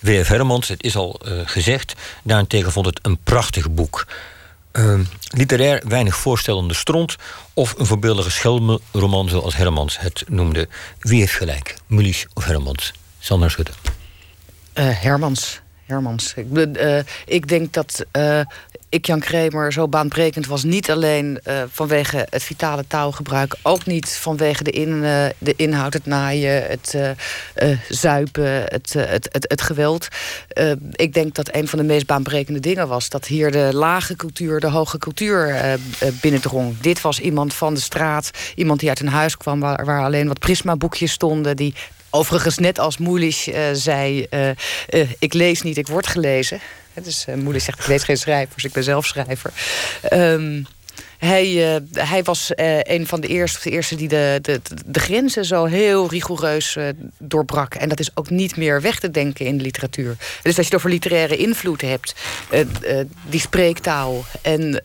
W.F. 0.00 0.28
Hermans, 0.28 0.68
het 0.68 0.82
is 0.82 0.96
al 0.96 1.20
uh, 1.24 1.40
gezegd, 1.44 1.94
daarentegen 2.22 2.72
vond 2.72 2.86
het 2.86 2.98
een 3.02 3.18
prachtig 3.24 3.70
boek. 3.70 4.06
Uh, 4.78 5.00
literair 5.30 5.82
weinig 5.88 6.16
voorstellende 6.16 6.74
stront 6.74 7.16
of 7.54 7.74
een 7.78 7.86
voorbeeldige 7.86 8.30
schelmenroman 8.30 9.28
zoals 9.28 9.56
Hermans 9.56 10.00
het 10.00 10.24
noemde. 10.28 10.68
Wie 10.98 11.20
heeft 11.20 11.32
gelijk, 11.32 11.76
Mulisch 11.86 12.26
of 12.34 12.44
Hermans? 12.44 12.92
Sander 13.18 13.50
Schutte. 13.50 13.72
Uh, 14.74 14.84
Hermans. 15.02 15.60
Hermans. 15.86 16.34
Ik, 16.36 16.46
uh, 16.52 16.98
ik 17.26 17.48
denk 17.48 17.72
dat 17.72 18.04
uh, 18.16 18.40
ik 18.88 19.06
Jan 19.06 19.20
Kremer 19.20 19.72
zo 19.72 19.88
baanbrekend 19.88 20.46
was. 20.46 20.64
Niet 20.64 20.90
alleen 20.90 21.40
uh, 21.48 21.62
vanwege 21.70 22.26
het 22.30 22.42
vitale 22.42 22.84
taalgebruik. 22.86 23.56
Ook 23.62 23.86
niet 23.86 24.08
vanwege 24.08 24.64
de, 24.64 24.70
in, 24.70 25.00
de 25.38 25.54
inhoud, 25.56 25.92
het 25.92 26.06
naaien, 26.06 26.62
het 26.66 26.96
zuipen, 27.88 28.64
het, 28.64 28.92
het, 28.92 29.28
het, 29.48 29.62
geweld. 29.62 30.08
ik 30.92 31.14
denk 31.14 31.34
dat 31.34 31.54
een 31.54 31.68
van 31.68 31.78
de 31.78 31.84
meest 31.84 32.06
baanbrekende 32.06 32.60
dingen 32.60 32.88
was... 32.88 33.08
dat 33.08 33.26
hier 33.26 33.50
de 33.50 33.70
lage 33.72 34.16
cultuur, 34.16 34.60
de 34.60 34.70
hoge 34.70 34.98
cultuur 34.98 35.60
binnendrong. 36.20 36.80
Dit 36.80 37.00
was 37.00 37.20
iemand 37.20 37.54
van 37.54 37.74
de 37.74 37.80
straat. 37.80 38.30
Iemand 38.54 38.80
die 38.80 38.88
uit 38.88 39.00
een 39.00 39.08
huis 39.08 39.36
kwam 39.36 39.60
waar, 39.60 39.84
waar 39.84 40.04
alleen 40.04 40.28
wat 40.28 40.38
prismaboekjes 40.38 41.12
stonden... 41.12 41.56
die 41.56 41.74
Overigens, 42.10 42.58
net 42.58 42.78
als 42.78 42.98
Moelisch 42.98 43.48
uh, 43.48 43.56
zei, 43.72 44.26
uh, 44.30 44.48
uh, 44.90 45.10
ik 45.18 45.32
lees 45.32 45.62
niet, 45.62 45.76
ik 45.76 45.88
word 45.88 46.06
gelezen. 46.06 46.60
Dus 46.94 47.26
uh, 47.28 47.34
Moelisch 47.34 47.64
zegt, 47.64 47.78
ik 47.78 47.86
lees 47.86 48.02
geen 48.02 48.18
schrijvers, 48.18 48.64
ik 48.64 48.72
ben 48.72 48.84
zelf 48.84 49.06
schrijver. 49.06 49.52
Um, 50.12 50.66
hij, 51.18 51.74
uh, 51.74 51.76
hij 51.92 52.22
was 52.22 52.52
uh, 52.56 52.78
een 52.82 53.06
van 53.06 53.20
de 53.20 53.26
eerste, 53.26 53.60
de 53.62 53.70
eerste 53.70 53.94
die 53.94 54.08
de, 54.08 54.38
de, 54.42 54.60
de 54.86 55.00
grenzen 55.00 55.44
zo 55.44 55.64
heel 55.64 56.08
rigoureus 56.08 56.76
uh, 56.76 56.88
doorbrak. 57.18 57.74
En 57.74 57.88
dat 57.88 58.00
is 58.00 58.10
ook 58.14 58.30
niet 58.30 58.56
meer 58.56 58.80
weg 58.80 58.98
te 58.98 59.10
denken 59.10 59.46
in 59.46 59.56
de 59.56 59.62
literatuur. 59.62 60.16
Dus 60.18 60.56
als 60.56 60.56
je 60.56 60.62
het 60.62 60.74
over 60.74 60.90
literaire 60.90 61.36
invloed 61.36 61.80
hebt, 61.80 62.14
die 63.28 63.40
spreektaal 63.40 64.24
en 64.42 64.82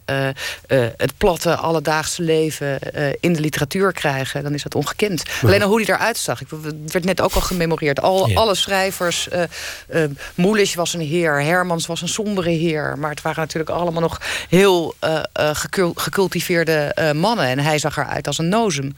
het 0.98 1.18
platte 1.18 1.56
alledaagse 1.56 2.22
leven 2.22 2.80
in 3.20 3.34
de 3.34 3.40
literatuur 3.40 3.94
krijgen, 3.94 4.44
dan 4.44 4.54
is 4.54 4.64
dat 4.64 4.76
ongekend. 4.76 5.24
Maar... 5.26 5.36
Alleen 5.44 5.62
al 5.62 5.70
hoe 5.70 5.78
die 5.78 5.90
eruit 5.90 6.18
zag. 6.18 6.40
Het 6.40 6.92
werd 6.92 7.06
net 7.06 7.22
ook 7.22 7.34
al 7.34 7.42
gememoreerd. 7.42 8.02
Al, 8.02 8.28
ja. 8.28 8.36
Alle 8.36 8.56
schrijvers. 8.56 9.28
Moelisch 10.36 10.76
was 10.76 10.94
een 10.94 11.02
heer, 11.02 11.44
Hermans 11.44 11.86
was 11.86 12.02
een 12.02 12.08
sombere 12.08 12.50
heer. 12.50 12.98
Maar 12.98 13.10
het 13.10 13.22
waren 13.22 13.40
natuurlijk 13.40 13.72
allemaal 13.72 14.02
nog 14.02 14.22
heel 14.50 14.96
gecultiveerd 15.94 16.20
gecultiveerde 16.22 16.96
uh, 17.00 17.12
mannen. 17.12 17.46
En 17.46 17.60
hij 17.60 17.80
zag 17.80 17.98
eruit 17.98 18.28
als 18.28 18.38
een 18.38 18.50
nozem. 18.50 18.96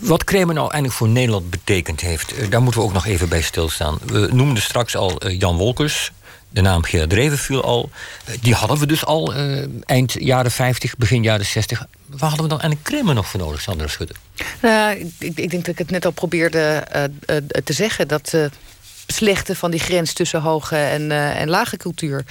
Wat 0.00 0.24
Kremer 0.24 0.54
nou 0.54 0.70
eigenlijk 0.70 0.94
voor 0.94 1.08
Nederland 1.08 1.50
betekend 1.50 2.00
heeft... 2.00 2.38
Uh, 2.38 2.50
daar 2.50 2.62
moeten 2.62 2.80
we 2.80 2.86
ook 2.86 2.92
nog 2.92 3.06
even 3.06 3.28
bij 3.28 3.42
stilstaan. 3.42 3.98
We 4.06 4.28
noemden 4.32 4.62
straks 4.62 4.96
al 4.96 5.26
uh, 5.26 5.38
Jan 5.38 5.56
Wolkers. 5.56 6.12
De 6.50 6.60
naam 6.60 6.82
Gerard 6.82 7.10
Dreven 7.10 7.38
viel 7.38 7.62
al. 7.62 7.90
die 8.40 8.54
hadden 8.54 8.78
we 8.78 8.86
dus 8.86 9.04
al 9.04 9.34
eind 9.84 10.14
jaren 10.18 10.50
50, 10.50 10.96
begin 10.96 11.22
jaren 11.22 11.46
60. 11.46 11.86
Waar 12.06 12.28
hadden 12.28 12.42
we 12.42 12.48
dan 12.48 12.60
eigenlijk 12.60 12.82
Kremer 12.82 13.14
nog 13.14 13.26
voor 13.26 13.40
nodig, 13.40 13.60
Sandra 13.60 13.86
Schutte? 13.86 14.14
Nou, 14.62 15.10
ik, 15.18 15.38
ik, 15.38 15.50
denk 15.50 15.64
dat 15.64 15.68
ik 15.68 15.78
het 15.78 15.90
net 15.90 16.04
al 16.04 16.10
probeerde 16.10 16.86
te 17.64 17.72
zeggen... 17.72 18.08
dat 18.08 18.34
slechte 19.06 19.54
van 19.54 19.70
die 19.70 19.80
grens 19.80 20.12
tussen 20.12 20.40
hoge 20.40 20.76
en, 20.76 21.02
uh, 21.02 21.40
en 21.40 21.48
lage 21.48 21.76
cultuur. 21.76 22.24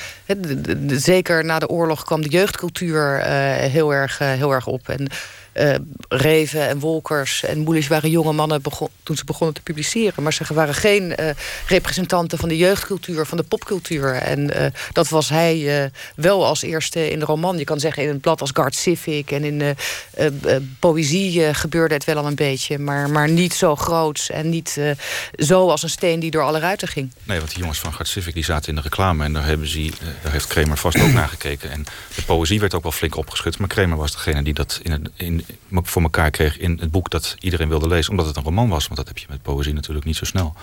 Zeker 0.87 1.45
na 1.45 1.59
de 1.59 1.69
oorlog 1.69 2.03
kwam 2.03 2.21
de 2.21 2.29
jeugdcultuur 2.29 3.19
uh, 3.19 3.25
heel, 3.55 3.93
erg, 3.93 4.21
uh, 4.21 4.31
heel 4.31 4.51
erg 4.51 4.67
op. 4.67 4.89
En 4.89 5.07
uh, 5.53 5.75
Reven 6.07 6.67
en 6.67 6.79
Wolkers 6.79 7.43
en 7.43 7.59
Moelisch 7.59 7.87
waren 7.87 8.09
jonge 8.09 8.33
mannen 8.33 8.61
toen 9.03 9.15
ze 9.15 9.25
begonnen 9.25 9.55
te 9.55 9.61
publiceren. 9.61 10.23
Maar 10.23 10.33
ze 10.33 10.53
waren 10.53 10.73
geen 10.73 11.15
uh, 11.19 11.29
representanten 11.67 12.37
van 12.37 12.49
de 12.49 12.57
jeugdcultuur, 12.57 13.25
van 13.25 13.37
de 13.37 13.43
popcultuur. 13.43 14.13
En 14.13 14.39
uh, 14.39 14.65
dat 14.91 15.09
was 15.09 15.29
hij 15.29 15.91
wel 16.15 16.45
als 16.45 16.61
eerste 16.61 17.09
in 17.09 17.19
de 17.19 17.25
roman. 17.25 17.57
Je 17.57 17.63
kan 17.63 17.79
zeggen 17.79 18.03
in 18.03 18.09
een 18.09 18.19
blad 18.19 18.41
als 18.41 18.51
Guard 18.53 18.75
Civic 18.75 19.31
en 19.31 19.43
in 19.43 19.75
poëzie 20.79 21.53
gebeurde 21.53 21.93
het 21.93 22.03
wel 22.03 22.17
al 22.17 22.25
een 22.25 22.35
beetje. 22.35 22.79
Maar, 22.79 23.09
maar 23.09 23.29
niet 23.29 23.53
zo 23.53 23.75
groot 23.75 24.27
en 24.31 24.49
niet 24.49 24.81
zo 25.35 25.69
als 25.69 25.83
een 25.83 25.89
steen 25.89 26.19
die 26.19 26.31
door 26.31 26.43
alle 26.43 26.59
ruiten 26.59 26.87
ging. 26.87 27.11
Nee, 27.23 27.37
want 27.37 27.49
die 27.49 27.59
jongens 27.59 27.79
van 27.79 27.93
Guard 27.93 28.07
Civic 28.07 28.33
die 28.33 28.43
zaten 28.43 28.69
in 28.69 28.75
de 28.75 28.81
reclame 28.81 29.23
en 29.23 29.33
daar, 29.33 29.45
hebben 29.45 29.67
ze, 29.67 29.91
daar 30.23 30.31
heeft 30.31 30.47
Kramer 30.47 30.77
vast 30.77 31.01
ook 31.01 31.11
naar 31.11 31.27
gekeken. 31.27 31.71
En 31.71 31.85
de 32.15 32.21
poëzie 32.21 32.59
werd 32.59 32.73
ook 32.73 32.83
wel 32.83 32.91
flink 32.91 33.15
opgeschud. 33.15 33.57
Maar 33.57 33.67
Kramer 33.67 33.97
was 33.97 34.11
degene 34.11 34.43
die 34.43 34.53
dat 34.53 34.79
in, 34.83 35.11
in 35.15 35.42
voor 35.71 36.01
elkaar 36.01 36.31
kreeg 36.31 36.57
in 36.57 36.77
het 36.79 36.91
boek 36.91 37.09
dat 37.09 37.35
iedereen 37.39 37.69
wilde 37.69 37.87
lezen. 37.87 38.11
Omdat 38.11 38.25
het 38.25 38.35
een 38.35 38.43
roman 38.43 38.69
was. 38.69 38.83
Want 38.83 38.95
dat 38.95 39.07
heb 39.07 39.17
je 39.17 39.25
met 39.29 39.41
poëzie 39.41 39.73
natuurlijk 39.73 40.05
niet 40.05 40.15
zo 40.15 40.25
snel. 40.25 40.55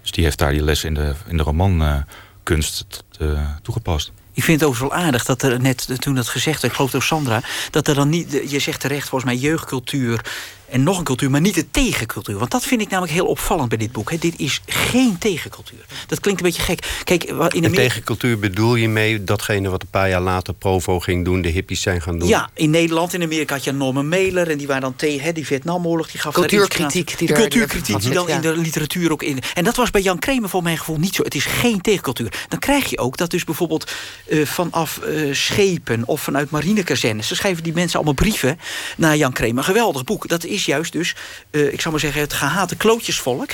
Dus 0.00 0.10
die 0.10 0.24
heeft 0.24 0.38
daar 0.38 0.52
die 0.52 0.62
les 0.62 0.84
in 0.84 0.94
de, 0.94 1.14
in 1.26 1.36
de 1.36 1.42
romankunst 1.42 3.04
uh, 3.20 3.50
toegepast. 3.62 4.12
Ik 4.32 4.44
vind 4.44 4.60
het 4.60 4.68
ook 4.68 4.76
wel 4.76 4.94
aardig 4.94 5.24
dat 5.24 5.42
er 5.42 5.60
net, 5.60 6.00
toen 6.00 6.14
dat 6.14 6.28
gezegd 6.28 6.60
werd, 6.60 6.72
ik 6.72 6.72
geloof 6.72 6.90
door 6.90 7.02
Sandra, 7.02 7.42
dat 7.70 7.88
er 7.88 7.94
dan 7.94 8.08
niet, 8.08 8.50
je 8.50 8.58
zegt 8.58 8.80
terecht 8.80 9.08
volgens 9.08 9.30
mij 9.30 9.40
jeugdcultuur. 9.40 10.24
En 10.70 10.82
nog 10.82 10.98
een 10.98 11.04
cultuur, 11.04 11.30
maar 11.30 11.40
niet 11.40 11.54
de 11.54 11.70
tegencultuur. 11.70 12.38
Want 12.38 12.50
dat 12.50 12.64
vind 12.64 12.80
ik 12.80 12.88
namelijk 12.88 13.12
heel 13.12 13.26
opvallend 13.26 13.68
bij 13.68 13.78
dit 13.78 13.92
boek. 13.92 14.10
Hè. 14.10 14.16
Dit 14.16 14.38
is 14.38 14.60
geen 14.66 15.18
tegencultuur. 15.18 15.84
Dat 16.06 16.20
klinkt 16.20 16.40
een 16.40 16.46
beetje 16.46 16.62
gek. 16.62 17.00
Kijk, 17.04 17.24
in 17.24 17.34
Amerika... 17.34 17.70
tegencultuur 17.70 18.38
bedoel 18.38 18.74
je 18.74 18.88
mee 18.88 19.24
datgene 19.24 19.68
wat 19.68 19.82
een 19.82 19.88
paar 19.88 20.08
jaar 20.08 20.20
later 20.20 20.54
Provo 20.54 21.00
ging 21.00 21.24
doen, 21.24 21.42
de 21.42 21.48
hippies 21.48 21.80
zijn 21.80 22.02
gaan 22.02 22.18
doen? 22.18 22.28
Ja, 22.28 22.50
in 22.54 22.70
Nederland, 22.70 23.14
in 23.14 23.22
Amerika 23.22 23.54
had 23.54 23.64
je 23.64 23.72
Norman 23.72 24.08
Mailer 24.08 24.50
en 24.50 24.58
die 24.58 24.66
waren 24.66 24.82
dan 24.82 24.96
tegen 24.96 25.34
die 25.34 25.46
Vietnamoorlog. 25.46 26.10
Die 26.10 26.20
gaf 26.20 26.34
cultuurkritiek. 26.34 27.18
Die 27.18 27.26
de 27.26 27.34
cultuurkritiek 27.34 28.00
die 28.00 28.10
dan 28.10 28.28
in 28.28 28.40
de 28.40 28.56
literatuur 28.56 29.12
ook 29.12 29.22
in. 29.22 29.38
En 29.54 29.64
dat 29.64 29.76
was 29.76 29.90
bij 29.90 30.02
Jan 30.02 30.18
Kremer 30.18 30.48
voor 30.48 30.62
mijn 30.62 30.78
gevoel 30.78 30.98
niet 30.98 31.14
zo. 31.14 31.22
Het 31.22 31.34
is 31.34 31.44
geen 31.44 31.80
tegencultuur. 31.80 32.32
Dan 32.48 32.58
krijg 32.58 32.90
je 32.90 32.98
ook 32.98 33.16
dat 33.16 33.30
dus 33.30 33.44
bijvoorbeeld 33.44 33.92
uh, 34.28 34.46
vanaf 34.46 35.00
uh, 35.06 35.34
schepen 35.34 36.02
of 36.06 36.20
vanuit 36.20 36.50
marinekazernes. 36.50 37.28
Ze 37.28 37.34
schrijven 37.34 37.62
die 37.62 37.72
mensen 37.72 37.96
allemaal 37.96 38.14
brieven 38.14 38.58
naar 38.96 39.16
Jan 39.16 39.32
Kremer. 39.32 39.64
Geweldig 39.64 40.04
boek. 40.04 40.28
Dat 40.28 40.44
is 40.44 40.57
juist 40.64 40.92
dus, 40.92 41.14
uh, 41.50 41.72
ik 41.72 41.80
zou 41.80 41.90
maar 41.90 42.02
zeggen, 42.02 42.20
het 42.20 42.32
gehate 42.32 42.76
klootjesvolk. 42.76 43.50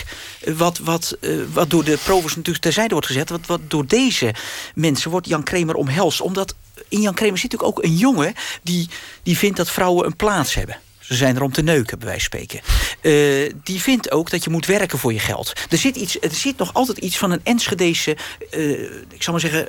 wat, 0.46 0.78
wat, 0.78 1.18
wat 1.52 1.70
door 1.70 1.84
de 1.84 1.98
provers 2.04 2.36
natuurlijk 2.36 2.64
terzijde 2.64 2.92
wordt 2.92 3.06
gezet. 3.06 3.30
Wat, 3.30 3.46
wat 3.46 3.60
door 3.68 3.86
deze 3.86 4.34
mensen 4.74 5.10
wordt 5.10 5.26
Jan 5.26 5.42
Kremer 5.42 5.74
omhelst. 5.74 6.20
Omdat 6.20 6.54
in 6.88 7.00
Jan 7.00 7.14
Kremer 7.14 7.38
zit 7.38 7.52
natuurlijk 7.52 7.78
ook 7.78 7.84
een 7.84 7.96
jongen 7.96 8.34
die, 8.62 8.88
die 9.22 9.38
vindt 9.38 9.56
dat 9.56 9.70
vrouwen 9.70 10.06
een 10.06 10.16
plaats 10.16 10.54
hebben. 10.54 10.78
Ze 10.98 11.14
zijn 11.14 11.36
er 11.36 11.42
om 11.42 11.52
te 11.52 11.62
neuken, 11.62 11.98
bij 11.98 12.08
wijze 12.08 12.28
van 12.30 12.40
spreken. 12.40 12.60
Uh, 13.02 13.52
die 13.64 13.80
vindt 13.80 14.10
ook 14.10 14.30
dat 14.30 14.44
je 14.44 14.50
moet 14.50 14.66
werken 14.66 14.98
voor 14.98 15.12
je 15.12 15.18
geld. 15.18 15.52
Er 15.70 15.78
zit, 15.78 15.96
iets, 15.96 16.20
er 16.20 16.34
zit 16.34 16.56
nog 16.56 16.74
altijd 16.74 16.98
iets 16.98 17.18
van 17.18 17.30
een 17.30 17.40
Enschedese, 17.42 18.16
uh, 18.50 18.80
ik 19.10 19.22
zal 19.22 19.32
maar 19.32 19.42
zeggen, 19.42 19.68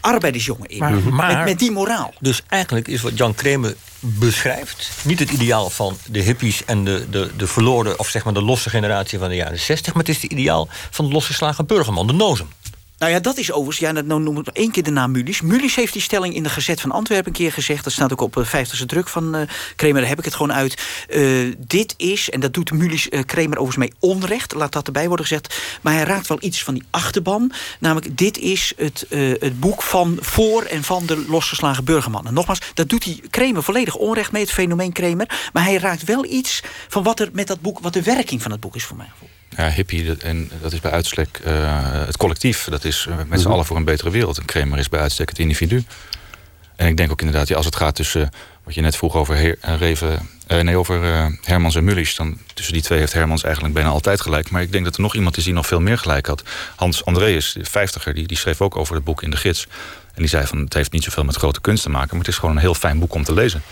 arbeidersjongen 0.00 0.68
in. 0.68 0.78
Maar, 0.78 0.92
maar, 0.92 1.36
met, 1.36 1.44
met, 1.44 1.58
die 1.58 1.70
moraal. 1.70 2.14
Dus 2.20 2.42
eigenlijk 2.48 2.88
is 2.88 3.00
wat 3.00 3.18
Jan 3.18 3.34
Kremer 3.34 3.74
beschrijft... 4.00 4.90
niet 5.04 5.18
het 5.18 5.30
ideaal 5.30 5.70
van 5.70 5.98
de 6.06 6.20
hippies 6.20 6.64
en 6.64 6.84
de, 6.84 7.06
de, 7.10 7.30
de 7.36 7.46
verloren... 7.46 7.98
of 7.98 8.08
zeg 8.08 8.24
maar 8.24 8.34
de 8.34 8.42
losse 8.42 8.70
generatie 8.70 9.18
van 9.18 9.28
de 9.28 9.34
jaren 9.34 9.58
60... 9.58 9.94
maar 9.94 10.02
het 10.04 10.16
is 10.16 10.22
het 10.22 10.32
ideaal 10.32 10.68
van 10.90 11.04
de 11.06 11.12
losgeslagen 11.12 11.66
burgerman, 11.66 12.06
de 12.06 12.12
nozem. 12.12 12.48
Nou 13.00 13.12
ja, 13.12 13.20
dat 13.20 13.36
is 13.36 13.52
overigens, 13.52 13.78
ja, 13.78 13.92
dat 13.92 14.04
noem 14.04 14.38
ik 14.38 14.46
één 14.46 14.70
keer 14.70 14.82
de 14.82 14.90
naam 14.90 15.10
Mulis. 15.10 15.40
Mulis 15.40 15.74
heeft 15.74 15.92
die 15.92 16.02
stelling 16.02 16.34
in 16.34 16.42
de 16.42 16.48
Gezet 16.48 16.80
van 16.80 16.90
Antwerpen 16.90 17.26
een 17.26 17.32
keer 17.32 17.52
gezegd. 17.52 17.84
Dat 17.84 17.92
staat 17.92 18.12
ook 18.12 18.20
op 18.20 18.32
de 18.32 18.44
50 18.44 18.86
druk 18.86 19.08
van 19.08 19.36
uh, 19.36 19.42
Kremer, 19.76 20.00
daar 20.00 20.08
heb 20.08 20.18
ik 20.18 20.24
het 20.24 20.34
gewoon 20.34 20.52
uit. 20.52 20.82
Uh, 21.08 21.54
dit 21.58 21.94
is, 21.96 22.30
en 22.30 22.40
dat 22.40 22.54
doet 22.54 22.72
Mulis 22.72 23.08
uh, 23.08 23.20
Kremer 23.26 23.58
overigens 23.58 23.76
mee 23.76 24.12
onrecht, 24.12 24.54
laat 24.54 24.72
dat 24.72 24.86
erbij 24.86 25.06
worden 25.06 25.26
gezegd. 25.26 25.60
Maar 25.80 25.92
hij 25.92 26.02
raakt 26.02 26.26
wel 26.26 26.38
iets 26.40 26.62
van 26.62 26.74
die 26.74 26.82
achterban. 26.90 27.52
Namelijk, 27.78 28.18
dit 28.18 28.38
is 28.38 28.72
het, 28.76 29.06
het 29.40 29.60
boek 29.60 29.82
van 29.82 30.18
voor 30.20 30.62
en 30.62 30.82
van 30.82 31.06
de 31.06 31.24
losgeslagen 31.28 31.84
burgerman. 31.84 32.26
En 32.26 32.34
nogmaals, 32.34 32.60
dat 32.74 32.88
doet 32.88 33.04
hij 33.04 33.20
Kremer 33.30 33.62
volledig 33.62 33.96
onrecht 33.96 34.32
mee, 34.32 34.42
het 34.42 34.52
fenomeen 34.52 34.92
Kremer. 34.92 35.50
Maar 35.52 35.64
hij 35.64 35.76
raakt 35.76 36.04
wel 36.04 36.24
iets 36.24 36.62
van 36.88 37.02
wat 37.02 37.20
er 37.20 37.28
met 37.32 37.46
dat 37.46 37.60
boek, 37.60 37.78
wat 37.78 37.92
de 37.92 38.02
werking 38.02 38.42
van 38.42 38.50
het 38.50 38.60
boek 38.60 38.76
is 38.76 38.84
voor 38.84 38.96
mijn 38.96 39.10
gevoel 39.10 39.39
ja, 39.60 39.70
hippie, 39.70 40.16
en 40.16 40.50
dat 40.60 40.72
is 40.72 40.80
bij 40.80 40.90
uitstek 40.90 41.40
uh, 41.46 41.52
het 42.06 42.16
collectief. 42.16 42.64
Dat 42.70 42.84
is 42.84 43.06
uh, 43.08 43.14
met 43.28 43.40
z'n 43.40 43.44
mhm. 43.44 43.54
allen 43.54 43.66
voor 43.66 43.76
een 43.76 43.84
betere 43.84 44.10
wereld. 44.10 44.38
En 44.38 44.44
Kramer 44.44 44.78
is 44.78 44.88
bij 44.88 45.00
uitstek 45.00 45.28
het 45.28 45.38
individu. 45.38 45.84
En 46.76 46.86
ik 46.86 46.96
denk 46.96 47.10
ook 47.10 47.20
inderdaad, 47.20 47.48
ja, 47.48 47.56
als 47.56 47.66
het 47.66 47.76
gaat 47.76 47.94
tussen... 47.94 48.20
Uh, 48.20 48.26
wat 48.64 48.74
je 48.74 48.80
net 48.80 48.96
vroeg 48.96 49.16
over, 49.16 49.34
Heer, 49.34 49.56
Reven, 49.60 50.28
nee, 50.46 50.76
over 50.76 51.00
Hermans 51.42 51.74
en 51.74 51.84
Mullis... 51.84 52.14
dan 52.14 52.38
tussen 52.54 52.74
die 52.74 52.82
twee 52.82 52.98
heeft 52.98 53.12
Hermans 53.12 53.42
eigenlijk 53.42 53.74
bijna 53.74 53.88
altijd 53.88 54.20
gelijk. 54.20 54.50
Maar 54.50 54.62
ik 54.62 54.72
denk 54.72 54.84
dat 54.84 54.94
er 54.94 55.00
nog 55.00 55.14
iemand 55.14 55.36
is 55.36 55.44
die 55.44 55.52
nog 55.52 55.66
veel 55.66 55.80
meer 55.80 55.98
gelijk 55.98 56.26
had. 56.26 56.42
Hans 56.76 57.04
Andreas, 57.04 57.52
de 57.52 57.64
vijftiger, 57.64 58.14
die, 58.14 58.26
die 58.26 58.36
schreef 58.36 58.60
ook 58.60 58.76
over 58.76 58.94
het 58.94 59.04
boek 59.04 59.22
in 59.22 59.30
de 59.30 59.36
gids. 59.36 59.66
En 60.14 60.22
die 60.22 60.28
zei 60.28 60.46
van, 60.46 60.58
het 60.58 60.74
heeft 60.74 60.92
niet 60.92 61.04
zoveel 61.04 61.24
met 61.24 61.36
grote 61.36 61.60
kunst 61.60 61.82
te 61.82 61.90
maken... 61.90 62.08
maar 62.10 62.18
het 62.18 62.28
is 62.28 62.38
gewoon 62.38 62.54
een 62.54 62.60
heel 62.60 62.74
fijn 62.74 62.98
boek 62.98 63.14
om 63.14 63.24
te 63.24 63.34
lezen 63.34 63.62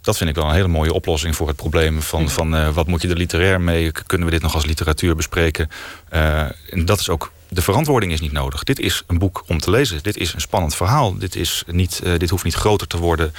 dat 0.00 0.16
vind 0.16 0.30
ik 0.30 0.36
wel 0.36 0.44
een 0.44 0.54
hele 0.54 0.68
mooie 0.68 0.92
oplossing 0.92 1.36
voor 1.36 1.46
het 1.46 1.56
probleem 1.56 2.02
van, 2.02 2.30
van 2.30 2.54
uh, 2.54 2.68
wat 2.68 2.86
moet 2.86 3.02
je 3.02 3.08
er 3.08 3.16
literair 3.16 3.60
mee? 3.60 3.92
Kunnen 3.92 4.26
we 4.26 4.32
dit 4.32 4.42
nog 4.42 4.54
als 4.54 4.64
literatuur 4.64 5.16
bespreken? 5.16 5.68
Uh, 6.12 6.40
en 6.70 6.84
dat 6.84 7.00
is 7.00 7.08
ook, 7.08 7.32
de 7.48 7.62
verantwoording 7.62 8.12
is 8.12 8.20
niet 8.20 8.32
nodig. 8.32 8.64
Dit 8.64 8.78
is 8.78 9.02
een 9.06 9.18
boek 9.18 9.44
om 9.46 9.58
te 9.58 9.70
lezen. 9.70 10.02
Dit 10.02 10.16
is 10.16 10.34
een 10.34 10.40
spannend 10.40 10.74
verhaal. 10.74 11.18
Dit, 11.18 11.36
is 11.36 11.62
niet, 11.66 12.00
uh, 12.04 12.18
dit 12.18 12.30
hoeft 12.30 12.44
niet 12.44 12.54
groter 12.54 12.86
te 12.86 12.98
worden. 12.98 13.32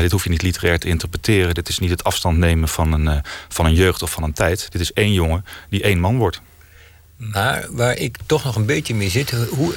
dit 0.00 0.12
hoef 0.12 0.24
je 0.24 0.30
niet 0.30 0.42
literair 0.42 0.78
te 0.78 0.88
interpreteren. 0.88 1.54
Dit 1.54 1.68
is 1.68 1.78
niet 1.78 1.90
het 1.90 2.04
afstand 2.04 2.38
nemen 2.38 2.68
van 2.68 2.92
een, 2.92 3.22
van 3.48 3.64
een 3.64 3.74
jeugd 3.74 4.02
of 4.02 4.10
van 4.10 4.22
een 4.22 4.32
tijd. 4.32 4.66
Dit 4.70 4.80
is 4.80 4.92
één 4.92 5.12
jongen 5.12 5.44
die 5.68 5.82
één 5.82 6.00
man 6.00 6.16
wordt. 6.16 6.40
Maar 7.16 7.66
waar 7.70 7.96
ik 7.96 8.16
toch 8.26 8.44
nog 8.44 8.56
een 8.56 8.66
beetje 8.66 8.94
mee 8.94 9.10
zit... 9.10 9.30
Hoe, 9.30 9.74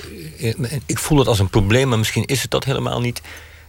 ik 0.85 0.99
voel 0.99 1.19
het 1.19 1.27
als 1.27 1.39
een 1.39 1.49
probleem, 1.49 1.87
maar 1.87 1.97
misschien 1.97 2.25
is 2.25 2.41
het 2.41 2.51
dat 2.51 2.63
helemaal 2.63 3.01
niet 3.01 3.21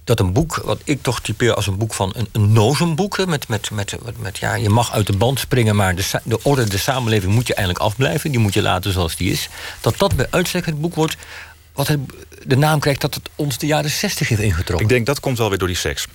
dat 0.07 0.21
een 0.21 0.33
boek, 0.33 0.57
wat 0.65 0.81
ik 0.85 1.03
toch 1.03 1.21
typeer 1.21 1.55
als 1.55 1.67
een 1.67 1.77
boek 1.77 1.95
van 1.95 2.13
een, 2.17 2.29
een 2.33 2.53
nozemboek. 2.53 3.27
Met, 3.27 3.49
met, 3.49 3.71
met, 3.71 3.97
met, 4.19 4.39
ja, 4.39 4.55
je 4.55 4.69
mag 4.69 4.93
uit 4.93 5.07
de 5.07 5.17
band 5.17 5.39
springen, 5.39 5.77
maar 5.77 5.95
de, 5.95 6.21
de 6.25 6.43
orde, 6.43 6.65
de 6.65 6.79
samenleving 6.79 7.33
moet 7.33 7.47
je 7.47 7.55
eigenlijk 7.55 7.85
afblijven. 7.85 8.31
Die 8.31 8.41
moet 8.41 8.55
je 8.55 8.63
laten 8.63 8.93
zoals 8.93 9.17
die 9.17 9.33
is. 9.33 9.49
Dat 9.81 9.99
dat 9.99 10.17
bij 10.17 10.27
uitstek 10.31 10.67
het 10.67 10.81
boek 10.81 10.95
wordt 10.95 11.17
wat 11.73 11.97
de 12.45 12.57
naam 12.57 12.81
krijgt 12.81 13.01
dat 13.01 13.15
het 13.15 13.29
ons 13.35 13.59
de 13.59 13.67
jaren 13.67 13.91
60 13.91 14.29
heeft 14.29 14.41
ingetrokken. 14.41 14.87
Ik 14.87 14.93
denk 14.93 15.07
dat 15.07 15.21
komt 15.21 15.39
wel 15.39 15.49
weer 15.49 15.59
door 15.59 15.69
die 15.69 15.77
seks. 15.77 16.07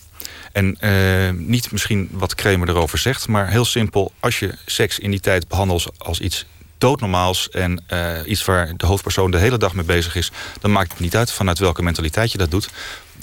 En 0.52 0.78
uh, 0.82 1.30
niet 1.48 1.72
misschien 1.72 2.10
wat 2.12 2.36
Kramer 2.36 2.70
erover 2.70 2.98
zegt, 2.98 3.28
maar 3.28 3.50
heel 3.50 3.66
simpel. 3.66 4.12
Als 4.20 4.40
je 4.40 4.56
seks 4.66 5.00
in 5.00 5.12
die 5.12 5.20
tijd 5.20 5.48
behandelt 5.48 5.92
als 5.98 6.20
iets 6.20 6.46
doodnormaals 6.78 7.50
en 7.50 7.84
uh, 7.94 8.10
iets 8.26 8.46
waar 8.46 8.74
de 8.78 8.86
hoofdpersoon 8.86 9.32
de 9.32 9.38
hele 9.38 9.58
dag 9.58 9.74
mee 9.74 9.86
bezig 9.86 10.16
is, 10.16 10.32
dan 10.60 10.72
maakt 10.72 10.92
het 10.92 11.00
niet 11.00 11.16
uit 11.16 11.32
vanuit 11.32 11.60
welke 11.60 11.84
mentaliteit 11.84 12.32
je 12.32 12.38
dat 12.38 12.52
doet 12.52 12.70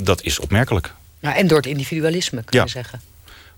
dat 0.04 0.22
is 0.22 0.38
opmerkelijk. 0.38 0.92
Ja, 1.20 1.37
en 1.37 1.46
door 1.46 1.56
het 1.56 1.66
individualisme, 1.66 2.42
kun 2.44 2.61
je 2.61 2.68
zeggen. 2.68 3.00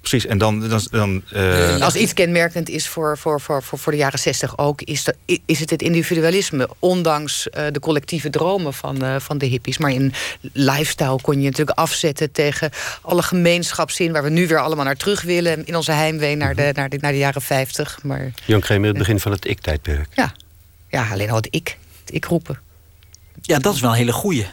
Precies, 0.01 0.27
en 0.27 0.39
dan... 0.39 0.69
dan, 0.69 0.81
dan 0.91 1.23
uh... 1.33 1.81
Als 1.81 1.95
iets 1.95 2.13
kenmerkend 2.13 2.69
is 2.69 2.89
voor, 2.89 3.19
voor, 3.19 3.41
voor, 3.41 3.63
voor 3.63 3.93
de 3.93 3.99
jaren 3.99 4.19
zestig 4.19 4.59
ook... 4.59 4.83
is, 4.83 5.05
dat, 5.05 5.15
is 5.47 5.61
het 5.61 5.71
het 5.71 5.83
individualisme, 5.83 6.69
ondanks 6.79 7.47
uh, 7.47 7.67
de 7.73 7.81
collectieve 7.81 8.31
dromen 8.31 8.75
van, 8.75 9.05
uh, 9.05 9.17
van 9.19 9.39
de 9.39 9.47
hippies. 9.47 9.79
Maar 9.79 9.91
in 9.91 10.13
lifestyle 10.53 11.21
kon 11.21 11.41
je 11.41 11.49
natuurlijk 11.49 11.79
afzetten 11.79 12.33
tegen 12.33 12.71
alle 13.03 13.23
gemeenschapszin... 13.23 14.13
waar 14.13 14.23
we 14.23 14.31
nu 14.31 14.47
weer 14.47 14.61
allemaal 14.61 14.85
naar 14.85 14.97
terug 14.97 15.23
willen... 15.23 15.67
in 15.67 15.77
onze 15.77 15.93
heimwee 15.93 16.37
naar 16.37 16.55
de, 16.55 16.71
naar 16.75 16.89
de, 16.89 16.99
naar 17.01 17.13
de 17.13 17.19
jaren 17.19 17.43
50. 17.43 17.99
Maar, 18.03 18.33
Jan 18.45 18.61
Kremer, 18.61 18.89
het 18.89 18.99
begin 18.99 19.21
van 19.21 19.33
het 19.33 19.47
ik-tijdperk. 19.47 20.09
Ja. 20.15 20.33
ja, 20.89 21.09
alleen 21.11 21.31
al 21.31 21.37
het 21.37 21.49
ik. 21.51 21.79
Het 22.05 22.15
ik 22.15 22.25
roepen. 22.25 22.59
Ja, 23.43 23.59
dat 23.59 23.75
is 23.75 23.81
wel 23.81 23.91
een 23.91 23.97
hele 23.97 24.13
goeie. 24.13 24.47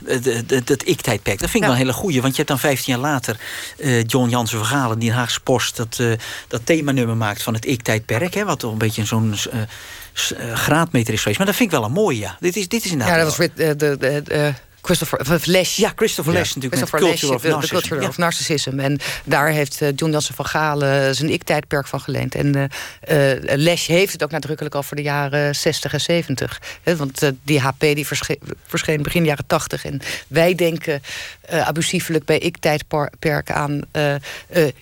Dat 0.65 0.87
ik-tijdperk. 0.87 1.39
Dat 1.39 1.49
vind 1.49 1.53
ik 1.53 1.61
wel 1.61 1.71
een 1.71 1.77
hele 1.77 1.93
goeie. 1.93 2.21
Want 2.21 2.31
je 2.31 2.37
hebt 2.37 2.47
dan 2.47 2.59
15 2.59 2.93
jaar 2.93 3.01
later 3.01 3.39
uh, 3.77 4.03
John 4.03 4.29
Jansen 4.29 4.57
Vergalen... 4.57 4.99
die 4.99 5.09
in 5.09 5.15
Haagse 5.15 5.39
Post 5.39 5.75
dat, 5.75 5.97
uh, 6.01 6.13
dat 6.47 6.61
themanummer 6.63 7.17
maakt 7.17 7.43
van 7.43 7.53
het 7.53 7.65
ik-tijdperk. 7.65 8.43
Wat 8.43 8.59
toch 8.59 8.71
een 8.71 8.77
beetje 8.77 9.05
zo'n 9.05 9.35
uh, 9.53 10.53
graadmeter 10.53 11.13
is 11.13 11.19
geweest. 11.19 11.37
Maar 11.37 11.47
dat 11.47 11.55
vind 11.55 11.71
ik 11.71 11.77
wel 11.77 11.85
een 11.85 11.93
mooie, 11.93 12.19
ja. 12.19 12.37
Dit 12.39 12.55
is, 12.55 12.67
dit 12.67 12.85
is 12.85 12.91
inderdaad... 12.91 13.15
Ja, 13.15 13.23
dat 13.23 13.37
was 13.37 13.47
de, 13.55 13.75
de, 13.75 13.97
de, 13.97 14.53
Christopher 14.87 15.41
Les. 15.43 15.75
Ja, 15.75 15.91
Christopher 15.95 16.33
Les 16.33 16.55
natuurlijk. 16.55 16.73
Christopher 16.73 16.99
Culture, 16.99 17.33
of, 17.33 17.43
Narcissism. 17.43 17.75
Culture 17.75 18.01
ja. 18.01 18.07
of 18.07 18.17
Narcissism. 18.17 18.79
En 18.79 18.99
daar 19.23 19.49
heeft 19.49 19.81
uh, 19.81 19.89
John 19.95 20.11
Jansen 20.11 20.35
van 20.35 20.45
Galen 20.45 21.15
zijn 21.15 21.29
ik-tijdperk 21.29 21.87
van 21.87 22.01
geleend. 22.01 22.35
En 22.35 22.57
uh, 22.57 22.63
uh, 22.63 23.55
Les 23.55 23.85
heeft 23.85 24.11
het 24.11 24.23
ook 24.23 24.31
nadrukkelijk 24.31 24.75
al 24.75 24.83
voor 24.83 24.97
de 24.97 25.03
jaren 25.03 25.55
60 25.55 25.93
en 25.93 26.01
70. 26.01 26.61
He, 26.83 26.95
want 26.95 27.31
die 27.43 27.59
HP 27.59 27.79
die 27.79 28.07
verscheen, 28.07 28.39
verscheen 28.65 29.03
begin 29.03 29.25
jaren 29.25 29.47
80. 29.47 29.85
En 29.85 30.01
wij 30.27 30.55
denken 30.55 31.01
abusiefelijk 31.49 32.25
bij 32.25 32.37
ik-tijdperk 32.37 33.51
aan 33.51 33.81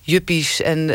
juppies 0.02 0.62
en 0.62 0.88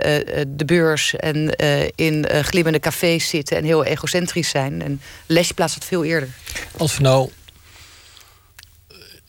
de 0.49 0.65
beurs... 0.67 1.17
en 1.17 1.57
in 1.95 2.27
glimmende 2.43 2.81
cafés 2.81 3.29
zitten 3.29 3.57
en 3.57 3.65
heel 3.65 3.85
egocentrisch 3.85 4.49
zijn. 4.49 4.83
En 4.83 5.01
Les 5.27 5.53
plaatst 5.53 5.75
het 5.75 5.85
veel 5.85 6.05
eerder. 6.05 6.29
Als 6.77 6.97
we 6.97 7.03
nou 7.03 7.31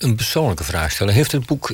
een 0.04 0.16
persoonlijke 0.16 0.64
vraag 0.64 0.92
stellen. 0.92 1.14
Heeft 1.14 1.32
het 1.32 1.46
boek 1.46 1.74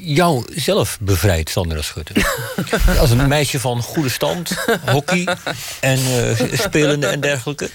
jou 0.00 0.44
zelf 0.54 0.98
bevrijd, 1.00 1.50
Sandra 1.50 1.82
Schutte? 1.82 2.12
Als 3.00 3.10
een 3.10 3.28
meisje 3.28 3.60
van 3.60 3.82
goede 3.82 4.08
stand, 4.08 4.50
hockey 4.86 5.28
en 5.80 5.98
uh, 5.98 6.58
spelende 6.58 7.06
en 7.06 7.20
dergelijke. 7.20 7.70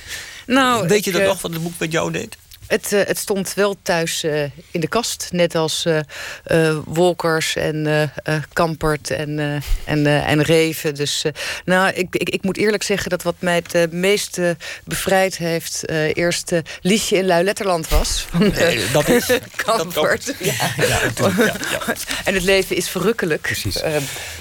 Nou, 0.45 0.87
Weet 0.87 1.03
je 1.03 1.11
dat 1.11 1.21
uh, 1.21 1.27
nog, 1.27 1.41
wat 1.41 1.53
het 1.53 1.63
boek 1.63 1.73
met 1.77 1.91
jou 1.91 2.11
deed? 2.11 2.37
Het, 2.71 2.91
uh, 2.91 3.01
het, 3.05 3.17
stond 3.17 3.53
wel 3.53 3.75
thuis 3.81 4.23
uh, 4.23 4.43
in 4.71 4.79
de 4.79 4.87
kast. 4.87 5.27
Net 5.31 5.55
als 5.55 5.85
uh, 5.85 6.77
Wolkers 6.85 7.55
en 7.55 8.11
Kampert 8.53 9.09
en, 9.09 9.61
en, 9.85 10.05
en 10.05 10.41
Reven. 10.41 10.95
Dus 10.95 11.25
nou, 11.65 11.93
ik, 11.93 12.07
ik, 12.15 12.29
ik, 12.29 12.43
moet 12.43 12.57
eerlijk 12.57 12.83
zeggen 12.83 13.09
dat 13.09 13.23
wat 13.23 13.35
mij 13.39 13.63
het 13.67 13.91
meest 13.91 14.39
bevrijd 14.83 15.37
heeft... 15.37 15.89
eerst 16.13 16.51
Liesje 16.81 17.15
in 17.15 17.25
Lui-Letterland 17.25 17.87
was. 17.87 18.25
Van, 18.29 18.53
dat 18.93 19.07
is 19.07 19.25
Kampert. 19.55 20.25
Dat, 20.25 20.35
ja. 20.39 20.53
Ja, 20.77 20.85
ja, 20.85 21.33
ja, 21.37 21.95
En 22.25 22.33
het 22.33 22.43
leven 22.43 22.75
is 22.75 22.89
verrukkelijk. 22.89 23.41
Precies. 23.41 23.81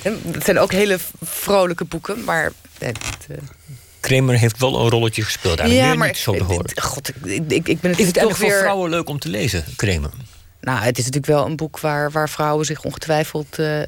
het 0.03 0.45
zijn 0.45 0.59
ook 0.59 0.73
hele 0.73 0.99
vrolijke 1.21 1.85
boeken, 1.85 2.25
maar... 2.25 2.53
Het, 2.79 2.99
Kramer 4.01 4.39
heeft 4.39 4.59
wel 4.59 4.81
een 4.81 4.91
rolletje 4.91 5.23
gespeeld. 5.23 5.59
Eigenlijk 5.59 5.91
ja, 5.91 5.97
maar 5.99 6.07
niet 6.07 6.17
zo 6.17 6.33
te 6.33 6.43
horen. 6.43 6.71
God, 6.83 7.13
ik, 7.25 7.43
ik, 7.49 7.69
ik 7.69 7.81
ben 7.81 7.91
het 7.91 8.01
is 8.01 8.07
het 8.07 8.15
toch 8.15 8.39
weer... 8.39 8.51
voor 8.51 8.61
vrouwen 8.61 8.91
leuk 8.91 9.09
om 9.09 9.19
te 9.19 9.29
lezen, 9.29 9.65
Kramer? 9.77 10.11
Nou, 10.61 10.79
het 10.79 10.99
is 10.99 11.05
natuurlijk 11.05 11.33
wel 11.33 11.47
een 11.47 11.57
boek 11.57 11.81
waar, 11.81 12.11
waar 12.11 12.29
vrouwen 12.29 12.67
zich 12.67 12.83
ongetwijfeld 12.83 13.59
uh, 13.59 13.79
uh, 13.79 13.85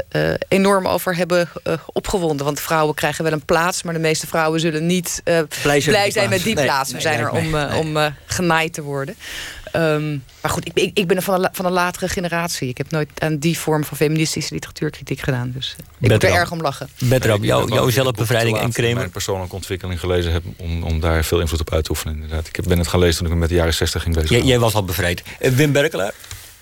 enorm 0.49 0.89
over 0.89 1.17
hebben 1.17 1.49
uh, 1.65 1.75
opgewonden. 1.93 2.47
Want 2.47 2.61
vrouwen 2.61 2.95
krijgen 2.95 3.25
wel 3.25 3.33
een 3.33 3.45
plaats, 3.45 3.83
maar 3.83 3.95
de 3.95 4.01
meeste 4.01 4.27
vrouwen 4.27 4.61
zullen 4.61 4.87
niet 4.87 5.21
blij 5.63 5.81
zijn, 5.81 5.83
blij 5.83 6.11
zijn 6.11 6.29
met 6.29 6.43
die 6.43 6.55
nee, 6.55 6.65
plaats. 6.65 6.93
We 6.93 7.01
zijn 7.01 7.17
nee, 7.17 7.25
er 7.25 7.79
om, 7.79 7.97
om 7.97 8.15
genaaid 8.27 8.73
te 8.73 8.83
worden. 8.83 9.15
Um, 9.77 10.25
maar 10.41 10.51
goed, 10.51 10.67
ik, 10.67 10.73
ik, 10.75 10.91
ik 10.99 11.07
ben 11.07 11.23
van 11.23 11.45
een, 11.45 11.49
van 11.53 11.65
een 11.65 11.73
latere 11.73 12.09
generatie. 12.09 12.69
Ik 12.69 12.79
heb 12.79 12.91
nooit 12.91 13.09
aan 13.19 13.37
die 13.39 13.59
vorm 13.59 13.85
van 13.85 13.97
feministische 13.97 14.55
literatuurkritiek 14.55 15.21
gedaan. 15.21 15.53
Dus 15.55 15.77
ik 16.01 16.11
moet 16.11 16.23
er 16.23 16.33
erg 16.33 16.51
om 16.51 16.61
lachen. 16.61 16.89
Bedram, 16.99 17.45
jou, 17.45 17.73
jouw 17.75 17.91
zelfbevrijding 17.91 18.59
en 18.59 18.73
Kramer. 18.73 18.95
mijn 18.95 19.11
persoonlijke 19.11 19.55
ontwikkeling 19.55 20.01
gelezen 20.01 20.33
heb... 20.33 20.43
Om, 20.57 20.83
om 20.83 21.01
daar 21.01 21.25
veel 21.25 21.41
invloed 21.41 21.61
op 21.61 21.73
uit 21.73 21.85
te 21.85 21.91
oefenen, 21.91 22.15
inderdaad. 22.15 22.47
Ik 22.47 22.65
ben 22.65 22.79
het 22.79 22.89
gaan 22.89 23.01
lezen 23.01 23.17
toen 23.17 23.27
ik 23.27 23.33
me 23.33 23.39
met 23.39 23.49
de 23.49 23.55
jaren 23.55 23.75
60 23.75 24.03
ging 24.03 24.15
bezig. 24.15 24.45
Jij 24.45 24.59
was 24.59 24.75
al 24.75 24.85
bevrijd. 24.85 25.23
Wim 25.39 25.73
Berkelaar? 25.73 26.13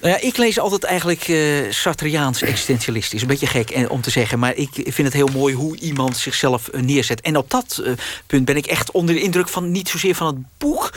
Nou 0.00 0.12
ja, 0.12 0.20
ik 0.20 0.36
lees 0.36 0.58
altijd 0.58 0.84
eigenlijk 0.84 1.28
uh, 1.28 1.72
Sartreaans 1.72 2.42
existentialistisch. 2.42 3.22
Een 3.22 3.28
beetje 3.28 3.46
gek 3.46 3.70
eh, 3.70 3.90
om 3.90 4.00
te 4.00 4.10
zeggen, 4.10 4.38
maar 4.38 4.56
ik 4.56 4.70
vind 4.72 4.96
het 4.96 5.12
heel 5.12 5.28
mooi 5.32 5.54
hoe 5.54 5.78
iemand 5.78 6.16
zichzelf 6.16 6.68
uh, 6.72 6.80
neerzet. 6.80 7.20
En 7.20 7.36
op 7.36 7.50
dat 7.50 7.80
uh, 7.84 7.92
punt 8.26 8.44
ben 8.44 8.56
ik 8.56 8.66
echt 8.66 8.90
onder 8.90 9.14
de 9.14 9.20
indruk 9.20 9.48
van 9.48 9.70
niet 9.70 9.88
zozeer 9.88 10.14
van 10.14 10.26
het 10.26 10.36
boek, 10.58 10.92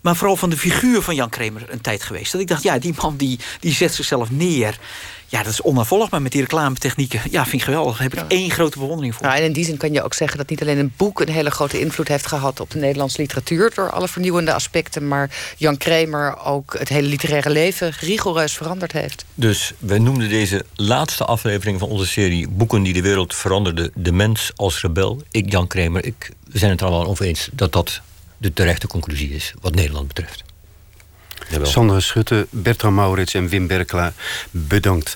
maar 0.00 0.16
vooral 0.16 0.36
van 0.36 0.50
de 0.50 0.56
figuur 0.56 1.02
van 1.02 1.14
Jan 1.14 1.28
Kramer 1.28 1.66
een 1.68 1.80
tijd 1.80 2.02
geweest. 2.02 2.32
Dat 2.32 2.40
ik 2.40 2.48
dacht, 2.48 2.62
ja, 2.62 2.78
die 2.78 2.94
man 3.02 3.16
die, 3.16 3.38
die 3.60 3.72
zet 3.72 3.94
zichzelf 3.94 4.30
neer. 4.30 4.78
Ja, 5.30 5.42
dat 5.42 5.52
is 5.52 5.62
onafvolgbaar 5.62 6.22
met 6.22 6.32
die 6.32 6.40
reclametechnieken. 6.40 7.20
Ja, 7.30 7.42
vind 7.42 7.54
ik 7.54 7.62
geweldig. 7.62 7.98
Daar 7.98 8.08
heb 8.10 8.18
ik 8.18 8.24
één 8.28 8.50
grote 8.50 8.78
bewondering 8.78 9.14
voor. 9.14 9.26
Nou, 9.26 9.38
en 9.38 9.44
in 9.44 9.52
die 9.52 9.64
zin 9.64 9.76
kan 9.76 9.92
je 9.92 10.02
ook 10.02 10.14
zeggen 10.14 10.38
dat 10.38 10.48
niet 10.48 10.60
alleen 10.60 10.78
een 10.78 10.92
boek... 10.96 11.20
een 11.20 11.28
hele 11.28 11.50
grote 11.50 11.80
invloed 11.80 12.08
heeft 12.08 12.26
gehad 12.26 12.60
op 12.60 12.70
de 12.70 12.78
Nederlandse 12.78 13.20
literatuur... 13.20 13.72
door 13.74 13.90
alle 13.90 14.08
vernieuwende 14.08 14.52
aspecten, 14.52 15.08
maar 15.08 15.30
Jan 15.56 15.76
Kramer 15.76 16.38
ook 16.44 16.78
het 16.78 16.88
hele 16.88 17.08
literaire 17.08 17.50
leven 17.50 17.92
rigoureus 18.00 18.52
veranderd 18.52 18.92
heeft. 18.92 19.24
Dus 19.34 19.72
wij 19.78 19.98
noemden 19.98 20.28
deze 20.28 20.64
laatste 20.74 21.24
aflevering 21.24 21.78
van 21.78 21.88
onze 21.88 22.06
serie... 22.06 22.48
Boeken 22.48 22.82
die 22.82 22.92
de 22.92 23.02
wereld 23.02 23.34
veranderden, 23.34 23.90
de 23.94 24.12
mens 24.12 24.52
als 24.56 24.80
rebel. 24.80 25.22
Ik, 25.30 25.50
Jan 25.50 25.66
Kramer, 25.66 26.04
ik, 26.04 26.30
we 26.50 26.58
zijn 26.58 26.70
het 26.70 26.80
er 26.80 26.86
allemaal 26.86 27.06
over 27.06 27.24
eens... 27.24 27.48
dat 27.52 27.72
dat 27.72 28.00
de 28.38 28.52
terechte 28.52 28.86
conclusie 28.86 29.30
is, 29.30 29.54
wat 29.60 29.74
Nederland 29.74 30.08
betreft. 30.08 30.44
Jawel. 31.48 31.66
Sandra 31.66 32.00
Schutte, 32.00 32.46
Bertram 32.50 32.94
Maurits 32.94 33.34
en 33.34 33.48
Wim 33.48 33.66
Berkela, 33.66 34.12
bedankt. 34.50 35.14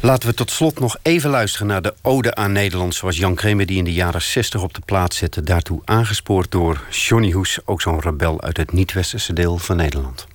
Laten 0.00 0.28
we 0.28 0.34
tot 0.34 0.50
slot 0.50 0.80
nog 0.80 0.96
even 1.02 1.30
luisteren 1.30 1.66
naar 1.66 1.82
de 1.82 1.94
Ode 2.02 2.34
aan 2.34 2.52
Nederland... 2.52 2.94
zoals 2.94 3.16
Jan 3.16 3.34
Kremer 3.34 3.66
die 3.66 3.78
in 3.78 3.84
de 3.84 3.92
jaren 3.92 4.22
60 4.22 4.62
op 4.62 4.74
de 4.74 4.80
plaats 4.84 5.16
zette. 5.16 5.42
Daartoe 5.42 5.80
aangespoord 5.84 6.50
door 6.50 6.80
Johnny 6.90 7.32
Hoes, 7.32 7.58
ook 7.64 7.80
zo'n 7.80 8.00
rebel 8.00 8.42
uit 8.42 8.56
het 8.56 8.72
niet-westerse 8.72 9.32
deel 9.32 9.58
van 9.58 9.76
Nederland. 9.76 10.26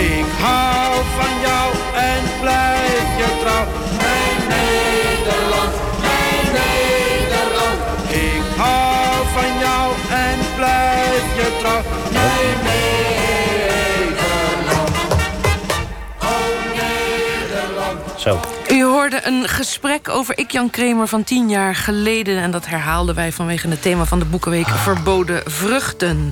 Ik 0.00 0.24
hou 0.40 1.04
van 1.18 1.40
jou 1.40 1.72
en 1.94 2.22
blijf 2.40 3.16
je 3.18 3.38
trouw. 3.40 3.66
Mijn 3.96 4.38
Nederland, 4.48 5.74
mijn 6.00 6.46
Nederland. 6.58 7.80
Ik 8.08 8.42
hou 8.56 9.26
van 9.34 9.58
jou 9.58 9.92
en 10.10 10.38
blijf 10.56 11.24
je 11.36 11.56
trouw. 11.58 11.82
Mijn 12.12 12.58
Nederland. 12.68 14.90
Oh 16.22 16.28
Nederland. 16.80 17.98
Zo. 18.20 18.40
U 18.70 18.84
hoorde 18.84 19.20
een 19.24 19.48
gesprek 19.48 20.08
over 20.08 20.38
Ik 20.38 20.50
Jan 20.50 20.70
Kramer 20.70 21.06
van 21.06 21.24
tien 21.24 21.48
jaar 21.48 21.74
geleden. 21.74 22.38
En 22.38 22.50
dat 22.50 22.66
herhaalden 22.66 23.14
wij 23.14 23.32
vanwege 23.32 23.68
het 23.68 23.82
thema 23.82 24.04
van 24.04 24.18
de 24.18 24.24
Boekenweek... 24.24 24.68
Verboden 24.68 25.42
Vruchten. 25.44 26.28